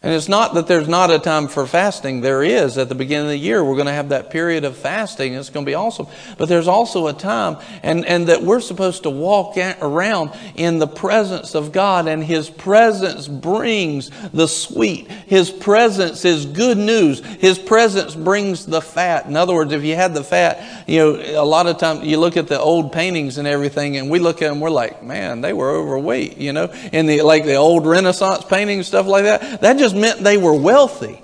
[0.00, 2.20] And it's not that there's not a time for fasting.
[2.20, 2.78] There is.
[2.78, 5.34] At the beginning of the year, we're going to have that period of fasting.
[5.34, 6.06] It's going to be awesome.
[6.36, 10.86] But there's also a time, and, and that we're supposed to walk around in the
[10.86, 15.10] presence of God, and His presence brings the sweet.
[15.10, 17.18] His presence is good news.
[17.18, 19.26] His presence brings the fat.
[19.26, 22.18] In other words, if you had the fat, you know, a lot of times you
[22.18, 25.40] look at the old paintings and everything, and we look at them, we're like, man,
[25.40, 29.60] they were overweight, you know, in the, like the old Renaissance paintings, stuff like that.
[29.60, 31.22] That just just meant they were wealthy.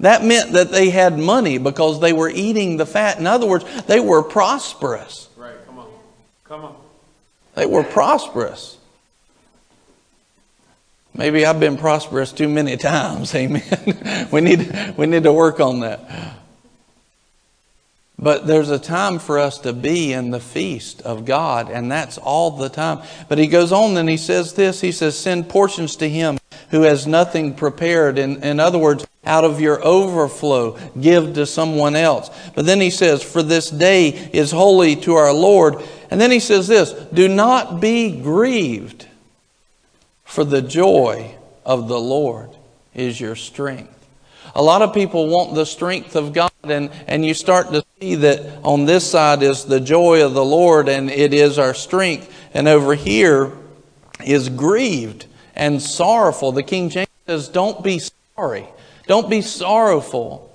[0.00, 3.18] That meant that they had money because they were eating the fat.
[3.18, 5.28] In other words, they were prosperous.
[5.36, 5.88] Right, come on.
[6.44, 6.76] Come on.
[7.54, 8.76] They were prosperous.
[11.14, 13.34] Maybe I've been prosperous too many times.
[13.34, 14.28] Amen.
[14.30, 16.36] we need we need to work on that.
[18.18, 22.18] But there's a time for us to be in the feast of God, and that's
[22.18, 23.02] all the time.
[23.28, 26.38] But he goes on and he says this He says, Send portions to him
[26.76, 28.18] who has nothing prepared.
[28.18, 32.30] In, in other words, out of your overflow, give to someone else.
[32.54, 35.82] But then he says, For this day is holy to our Lord.
[36.10, 39.06] And then he says this Do not be grieved,
[40.24, 42.50] for the joy of the Lord
[42.94, 43.92] is your strength.
[44.54, 48.16] A lot of people want the strength of God, and, and you start to see
[48.16, 52.32] that on this side is the joy of the Lord, and it is our strength.
[52.52, 53.52] And over here
[54.24, 55.26] is grieved
[55.56, 56.52] and sorrowful.
[56.52, 58.00] The King James says, Don't be
[58.36, 58.68] sorry,
[59.06, 60.46] don't be sorrowful.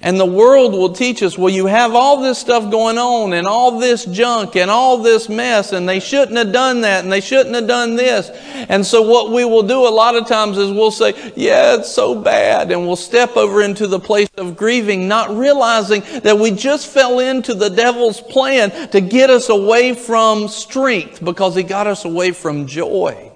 [0.00, 3.46] And the world will teach us, well, you have all this stuff going on and
[3.46, 7.20] all this junk and all this mess, and they shouldn't have done that and they
[7.20, 8.30] shouldn't have done this.
[8.68, 11.90] And so, what we will do a lot of times is we'll say, yeah, it's
[11.90, 12.70] so bad.
[12.70, 17.18] And we'll step over into the place of grieving, not realizing that we just fell
[17.18, 22.30] into the devil's plan to get us away from strength because he got us away
[22.30, 23.31] from joy.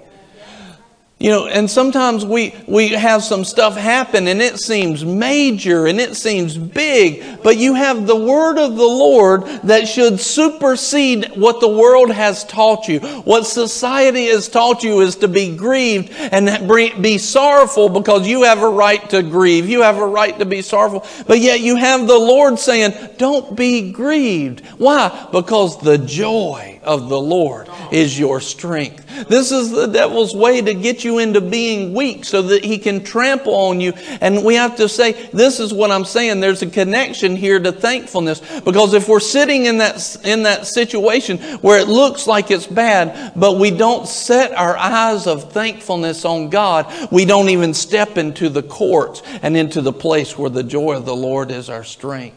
[1.18, 5.98] You know, and sometimes we, we have some stuff happen and it seems major and
[5.98, 11.60] it seems big, but you have the word of the Lord that should supersede what
[11.60, 13.00] the world has taught you.
[13.00, 16.68] What society has taught you is to be grieved and
[17.02, 19.70] be sorrowful because you have a right to grieve.
[19.70, 21.06] You have a right to be sorrowful.
[21.26, 24.66] But yet you have the Lord saying, don't be grieved.
[24.76, 25.28] Why?
[25.32, 29.28] Because the joy of the Lord is your strength.
[29.28, 33.02] This is the devil's way to get you into being weak so that he can
[33.02, 33.92] trample on you.
[34.20, 36.40] And we have to say, this is what I'm saying.
[36.40, 38.40] There's a connection here to thankfulness.
[38.60, 43.32] Because if we're sitting in that, in that situation where it looks like it's bad,
[43.34, 48.48] but we don't set our eyes of thankfulness on God, we don't even step into
[48.48, 52.36] the courts and into the place where the joy of the Lord is our strength.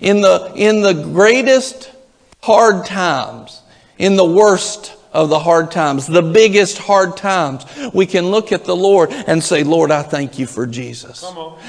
[0.00, 1.90] In the, in the greatest
[2.42, 3.62] hard times,
[3.98, 7.64] in the worst of the hard times, the biggest hard times,
[7.94, 11.24] we can look at the Lord and say, Lord, I thank you for Jesus.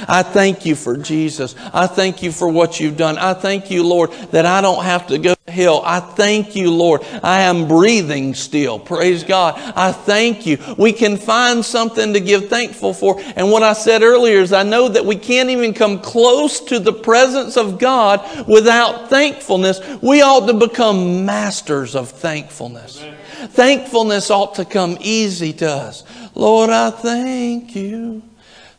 [0.07, 1.55] I thank you for Jesus.
[1.74, 3.17] I thank you for what you've done.
[3.17, 5.82] I thank you, Lord, that I don't have to go hill.
[5.84, 7.02] I thank you, Lord.
[7.24, 8.80] I am breathing still.
[8.80, 9.56] Praise God.
[9.76, 10.58] I thank you.
[10.78, 13.20] We can find something to give thankful for.
[13.36, 16.80] And what I said earlier is I know that we can't even come close to
[16.80, 19.82] the presence of God without thankfulness.
[20.02, 23.02] We ought to become masters of thankfulness.
[23.02, 23.18] Amen.
[23.50, 26.04] Thankfulness ought to come easy to us.
[26.36, 28.22] Lord, I thank you.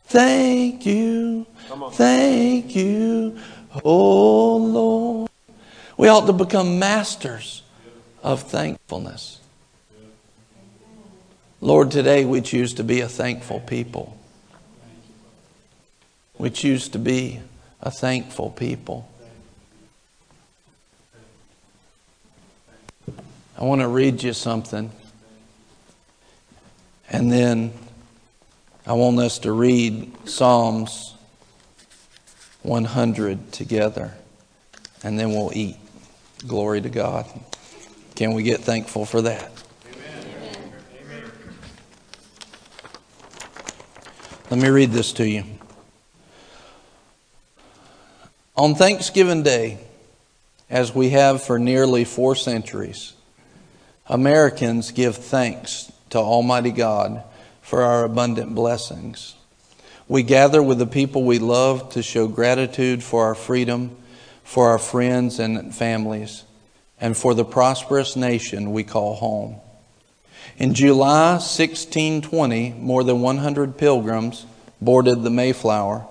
[0.04, 1.46] Thank you.
[1.92, 3.38] Thank you.
[3.84, 5.29] Oh Lord.
[6.00, 7.62] We ought to become masters
[8.22, 9.38] of thankfulness.
[11.60, 14.16] Lord, today we choose to be a thankful people.
[16.38, 17.40] We choose to be
[17.82, 19.10] a thankful people.
[23.58, 24.90] I want to read you something.
[27.10, 27.74] And then
[28.86, 31.12] I want us to read Psalms
[32.62, 34.14] 100 together.
[35.04, 35.76] And then we'll eat.
[36.46, 37.26] Glory to God.
[38.14, 39.52] Can we get thankful for that?
[41.06, 41.32] Amen.
[44.50, 45.44] Let me read this to you.
[48.56, 49.78] On Thanksgiving Day,
[50.70, 53.12] as we have for nearly four centuries,
[54.06, 57.22] Americans give thanks to Almighty God
[57.60, 59.34] for our abundant blessings.
[60.08, 63.96] We gather with the people we love to show gratitude for our freedom
[64.50, 66.42] for our friends and families,
[67.00, 69.54] and for the prosperous nation we call home.
[70.56, 74.46] In July 1620, more than 100 pilgrims
[74.80, 76.04] boarded the Mayflower,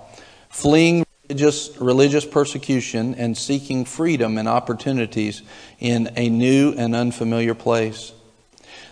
[0.50, 5.42] fleeing religious, religious persecution and seeking freedom and opportunities
[5.78, 8.14] in a new and unfamiliar place.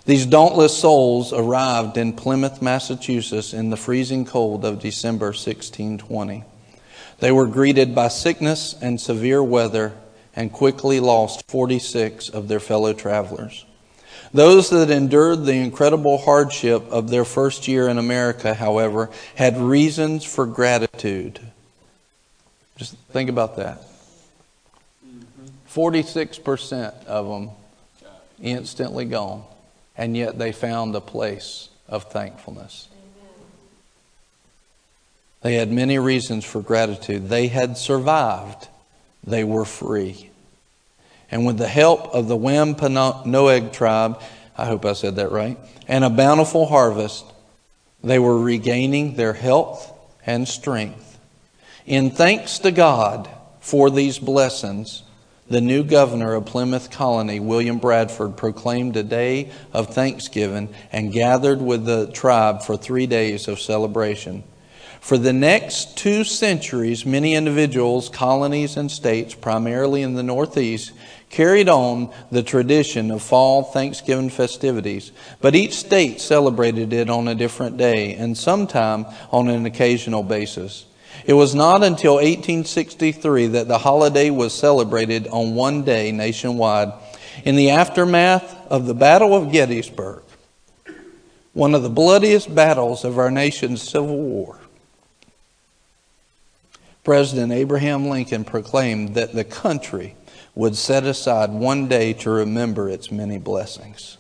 [0.04, 6.44] These dauntless souls arrived in Plymouth, Massachusetts in the freezing cold of December 1620.
[7.20, 9.94] They were greeted by sickness and severe weather
[10.36, 13.66] and quickly lost 46 of their fellow travelers.
[14.34, 20.24] Those that endured the incredible hardship of their first year in America, however, had reasons
[20.24, 21.40] for gratitude.
[22.76, 23.82] Just think about that.
[25.74, 27.50] 46% of them
[28.42, 29.44] instantly gone,
[29.98, 32.90] and yet they found a place of thankfulness.
[35.42, 37.30] They had many reasons for gratitude.
[37.30, 38.68] They had survived,
[39.24, 40.30] they were free.
[41.30, 44.22] And with the help of the Wampanoag tribe,
[44.58, 45.58] I hope I said that right,
[45.88, 47.26] and a bountiful harvest,
[48.04, 49.94] they were regaining their health
[50.26, 51.20] and strength.
[51.86, 53.30] In thanks to God
[53.60, 55.04] for these blessings,
[55.50, 61.62] the new governor of Plymouth Colony, William Bradford, proclaimed a day of thanksgiving and gathered
[61.62, 64.44] with the tribe for three days of celebration.
[65.00, 70.92] For the next two centuries, many individuals, colonies, and states, primarily in the Northeast,
[71.30, 77.36] carried on the tradition of fall Thanksgiving festivities, but each state celebrated it on a
[77.36, 80.86] different day and sometime on an occasional basis.
[81.26, 86.94] It was not until 1863 that the holiday was celebrated on one day nationwide.
[87.44, 90.24] In the aftermath of the Battle of Gettysburg,
[91.54, 94.60] one of the bloodiest battles of our nation's Civil War,
[97.08, 100.18] President Abraham Lincoln proclaimed that the country
[100.56, 104.18] would set aside one day to remember its many blessings.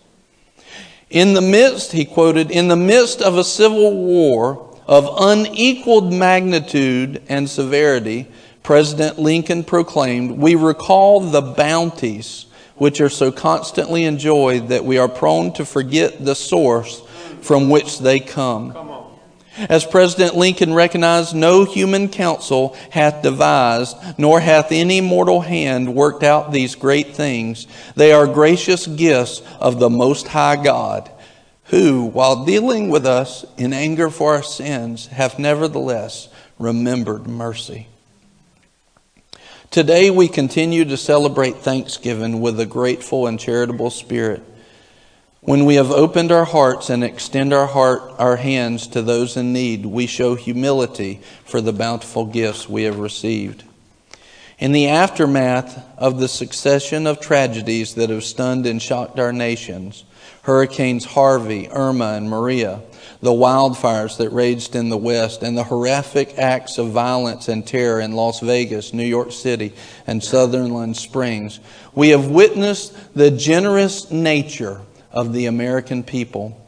[1.09, 7.21] In the midst, he quoted, in the midst of a civil war of unequaled magnitude
[7.27, 8.25] and severity,
[8.63, 12.45] President Lincoln proclaimed, We recall the bounties
[12.77, 17.01] which are so constantly enjoyed that we are prone to forget the source
[17.41, 18.96] from which they come.
[19.57, 26.23] As President Lincoln recognized, no human counsel hath devised, nor hath any mortal hand worked
[26.23, 27.65] out these great things.
[27.95, 31.09] They are gracious gifts of the Most High God,
[31.65, 36.29] who, while dealing with us in anger for our sins, have nevertheless
[36.59, 37.87] remembered mercy.
[39.71, 44.43] Today we continue to celebrate Thanksgiving with a grateful and charitable spirit.
[45.47, 49.53] When we have opened our hearts and extend our heart, our hands to those in
[49.53, 53.63] need, we show humility for the bountiful gifts we have received.
[54.59, 60.03] In the aftermath of the succession of tragedies that have stunned and shocked our nations,
[60.41, 62.81] Hurricanes Harvey, Irma, and Maria,
[63.21, 68.01] the wildfires that raged in the West, and the horrific acts of violence and terror
[68.01, 69.71] in Las Vegas, New York City,
[70.07, 71.61] and Sutherland Springs,
[71.95, 74.81] we have witnessed the generous nature
[75.11, 76.63] of the American people.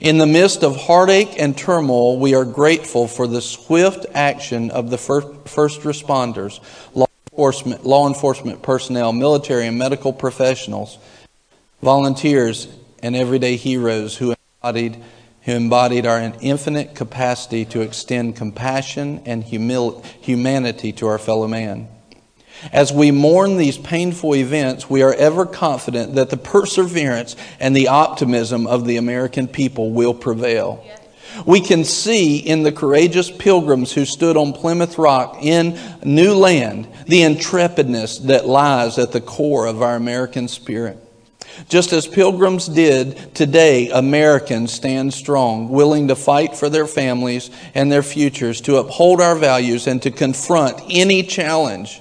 [0.00, 4.90] In the midst of heartache and turmoil, we are grateful for the swift action of
[4.90, 6.60] the first responders,
[6.94, 10.98] law enforcement, law enforcement personnel, military and medical professionals,
[11.82, 12.68] volunteers,
[13.02, 14.96] and everyday heroes who embodied,
[15.42, 21.86] who embodied our infinite capacity to extend compassion and humil- humanity to our fellow man.
[22.72, 27.88] As we mourn these painful events, we are ever confident that the perseverance and the
[27.88, 30.84] optimism of the American people will prevail.
[31.46, 36.88] We can see in the courageous pilgrims who stood on Plymouth Rock in new land
[37.06, 40.98] the intrepidness that lies at the core of our American spirit.
[41.68, 47.92] Just as pilgrims did, today Americans stand strong, willing to fight for their families and
[47.92, 52.00] their futures, to uphold our values, and to confront any challenge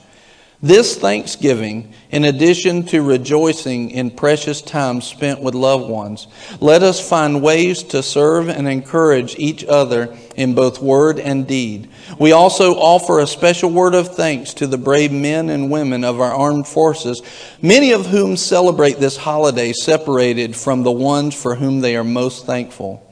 [0.64, 6.28] this Thanksgiving, in addition to rejoicing in precious times spent with loved ones,
[6.62, 11.90] let us find ways to serve and encourage each other in both word and deed.
[12.18, 16.22] We also offer a special word of thanks to the brave men and women of
[16.22, 17.22] our armed forces,
[17.62, 22.46] many of whom celebrate this holiday separated from the ones for whom they are most
[22.46, 23.06] thankful.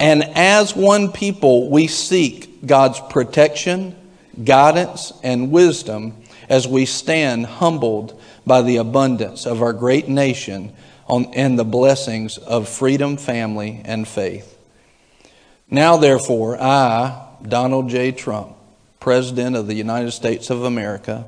[0.00, 3.94] And as one people, we seek God's protection,
[4.42, 6.19] guidance, and wisdom
[6.50, 10.74] as we stand humbled by the abundance of our great nation
[11.06, 14.58] on, and the blessings of freedom, family, and faith.
[15.70, 18.10] Now, therefore, I, Donald J.
[18.10, 18.56] Trump,
[18.98, 21.24] President of the United States of America,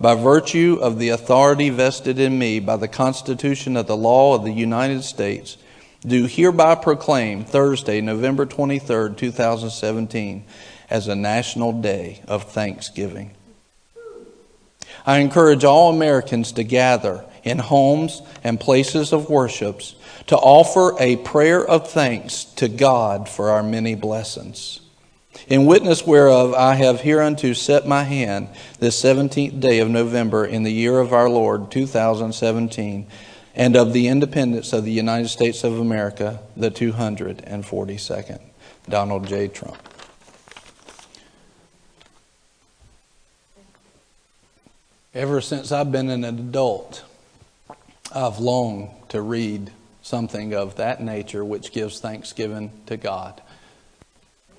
[0.00, 4.42] by virtue of the authority vested in me by the Constitution of the law of
[4.42, 5.56] the United States,
[6.04, 10.44] do hereby proclaim Thursday, November 23rd, 2017,
[10.90, 13.30] as a national day of thanksgiving.
[15.06, 19.94] I encourage all Americans to gather in homes and places of worships
[20.28, 24.80] to offer a prayer of thanks to God for our many blessings.
[25.48, 28.48] In witness whereof I have hereunto set my hand
[28.78, 33.06] this 17th day of November in the year of our Lord 2017
[33.54, 38.40] and of the independence of the United States of America, the 242nd.
[38.88, 39.48] Donald J.
[39.48, 39.93] Trump.
[45.14, 47.04] Ever since I've been an adult,
[48.12, 49.70] I've longed to read
[50.02, 53.40] something of that nature which gives thanksgiving to God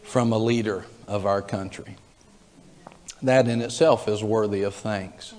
[0.04, 1.98] from a leader of our country.
[3.22, 5.34] That in itself is worthy of thanks.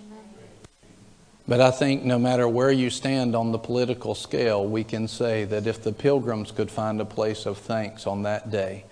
[1.48, 5.44] But I think no matter where you stand on the political scale, we can say
[5.44, 8.84] that if the pilgrims could find a place of thanks on that day,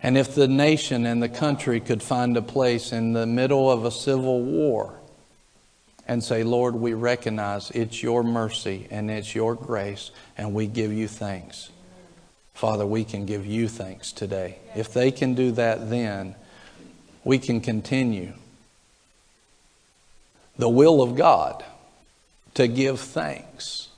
[0.00, 3.84] and if the nation and the country could find a place in the middle of
[3.84, 5.00] a civil war,
[6.06, 10.92] and say, Lord, we recognize it's your mercy and it's your grace, and we give
[10.92, 11.70] you thanks.
[12.54, 14.58] Father, we can give you thanks today.
[14.76, 16.34] If they can do that then,
[17.24, 18.34] we can continue
[20.58, 21.64] the will of God
[22.54, 23.88] to give thanks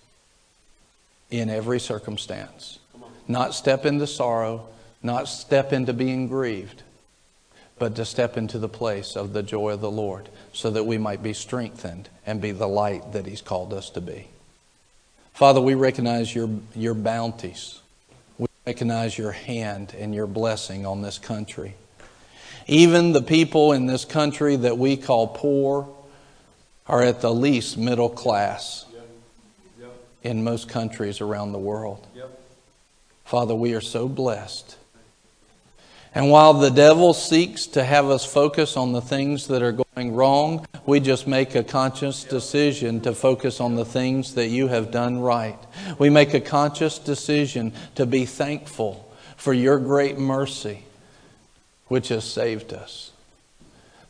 [1.31, 2.79] in every circumstance.
[3.27, 4.69] Not step into sorrow,
[5.03, 6.84] not step into being grieved,
[7.79, 10.99] but to step into the place of the joy of the Lord so that we
[10.99, 14.29] might be strengthened and be the light that He's called us to be.
[15.33, 17.81] Father, we recognize your, your bounties.
[18.39, 21.75] We recognize your hand and your blessing on this country.
[22.67, 25.89] Even the people in this country that we call poor
[26.87, 28.87] are at the least middle class
[30.23, 32.07] in most countries around the world.
[33.25, 34.77] Father, we are so blessed
[36.15, 40.15] and while the devil seeks to have us focus on the things that are going
[40.15, 44.93] wrong, we just make a conscious decision to focus on the things that you have
[44.93, 45.59] done right.
[45.99, 50.85] We make a conscious decision to be thankful for your great mercy,
[51.89, 53.11] which has saved us.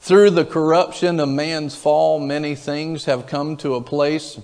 [0.01, 4.39] Through the corruption of man's fall, many things have come to a place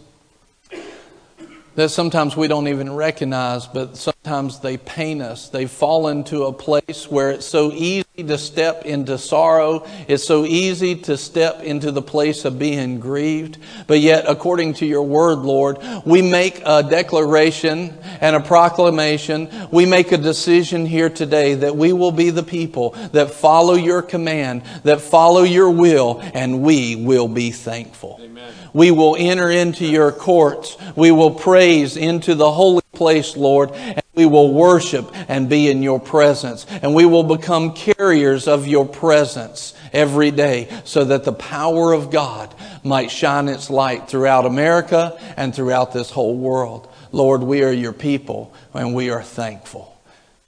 [1.75, 5.49] that sometimes we don't even recognize, but sometimes they pain us.
[5.49, 9.87] They fall into a place where it's so easy to step into sorrow.
[10.09, 13.57] It's so easy to step into the place of being grieved.
[13.87, 19.49] But yet, according to your word, Lord, we make a declaration and a proclamation.
[19.73, 24.03] We make a decision here today that we will be the people that follow your
[24.03, 28.21] command, that follow your will, and we will be thankful.
[28.21, 28.53] Amen.
[28.75, 30.77] We will enter into your courts.
[30.95, 35.83] We will praise into the holy place, Lord, and we will worship and be in
[35.83, 36.67] your presence.
[36.83, 42.11] And we will become carriers of your presence every day so that the power of
[42.11, 46.93] God might shine its light throughout America and throughout this whole world.
[47.11, 49.99] Lord, we are your people and we are thankful.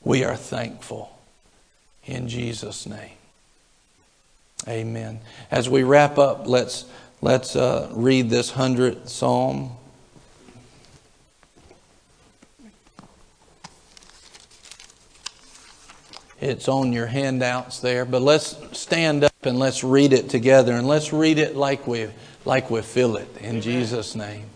[0.04, 1.10] We are thankful.
[2.04, 3.16] In Jesus' name.
[4.68, 5.20] Amen.
[5.50, 6.84] As we wrap up, let's
[7.22, 9.78] let's uh, read this hundredth psalm.
[16.42, 20.88] It's on your handouts there, but let's stand up and let's read it together, and
[20.88, 22.08] let's read it like we
[22.44, 24.46] like we feel it in Jesus' name.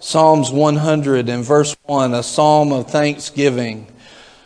[0.00, 3.86] Psalms 100 and verse 1, a psalm of thanksgiving.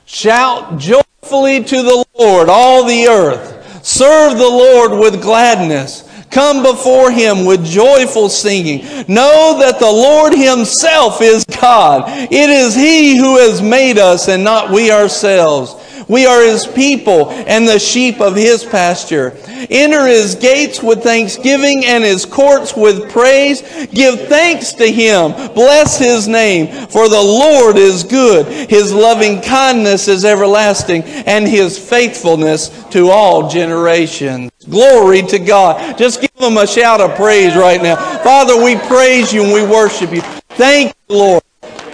[0.05, 3.83] Shout joyfully to the Lord, all the earth.
[3.83, 6.04] Serve the Lord with gladness.
[6.35, 8.81] Come before him with joyful singing.
[9.07, 12.07] Know that the Lord himself is God.
[12.09, 15.77] It is he who has made us and not we ourselves.
[16.09, 19.37] We are his people and the sheep of his pasture.
[19.71, 23.63] Enter his gates with thanksgiving and his courts with praise.
[23.87, 25.33] Give thanks to him.
[25.55, 26.89] Bless his name.
[26.89, 28.47] For the Lord is good.
[28.71, 34.51] His loving kindness is everlasting and his faithfulness to all generations.
[34.69, 35.99] Glory to God.
[35.99, 37.97] Just give them a shout of praise right now.
[38.23, 40.21] Father, we praise you and we worship you.
[40.51, 41.43] Thank you, Lord.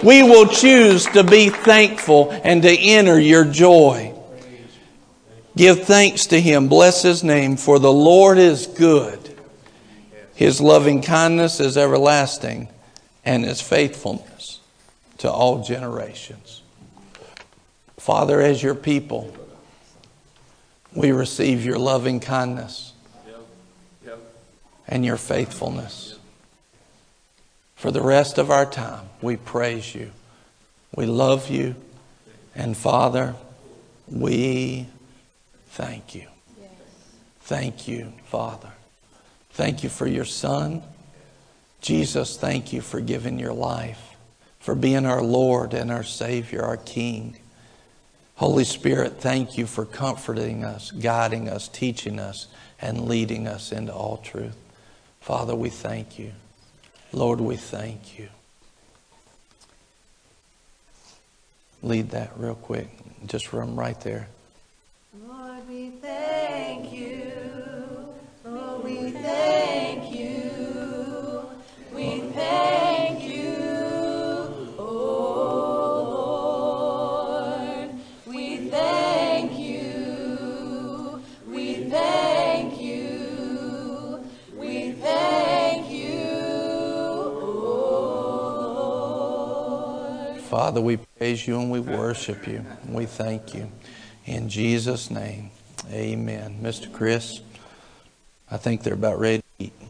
[0.03, 4.13] We will choose to be thankful and to enter your joy.
[5.55, 6.67] Give thanks to him.
[6.69, 9.19] Bless his name, for the Lord is good.
[10.33, 12.69] His loving kindness is everlasting,
[13.23, 14.59] and his faithfulness
[15.19, 16.63] to all generations.
[17.97, 19.35] Father, as your people,
[20.95, 22.93] we receive your loving kindness
[24.87, 26.17] and your faithfulness.
[27.81, 30.11] For the rest of our time, we praise you.
[30.95, 31.73] We love you.
[32.53, 33.33] And Father,
[34.07, 34.85] we
[35.69, 36.27] thank you.
[37.39, 38.69] Thank you, Father.
[39.53, 40.83] Thank you for your Son.
[41.81, 44.15] Jesus, thank you for giving your life,
[44.59, 47.35] for being our Lord and our Savior, our King.
[48.35, 52.45] Holy Spirit, thank you for comforting us, guiding us, teaching us,
[52.79, 54.55] and leading us into all truth.
[55.19, 56.33] Father, we thank you.
[57.13, 58.29] Lord, we thank you.
[61.83, 62.87] Lead that real quick.
[63.25, 64.27] Just run right there.
[65.27, 67.33] Lord, we thank you.
[68.45, 71.43] Lord, we thank you.
[71.93, 73.30] We thank you,
[90.51, 92.65] Father, we praise you and we worship you.
[92.85, 93.71] We thank you.
[94.25, 95.49] In Jesus' name,
[95.89, 96.59] amen.
[96.61, 96.91] Mr.
[96.91, 97.39] Chris,
[98.51, 99.80] I think they're about ready to eat.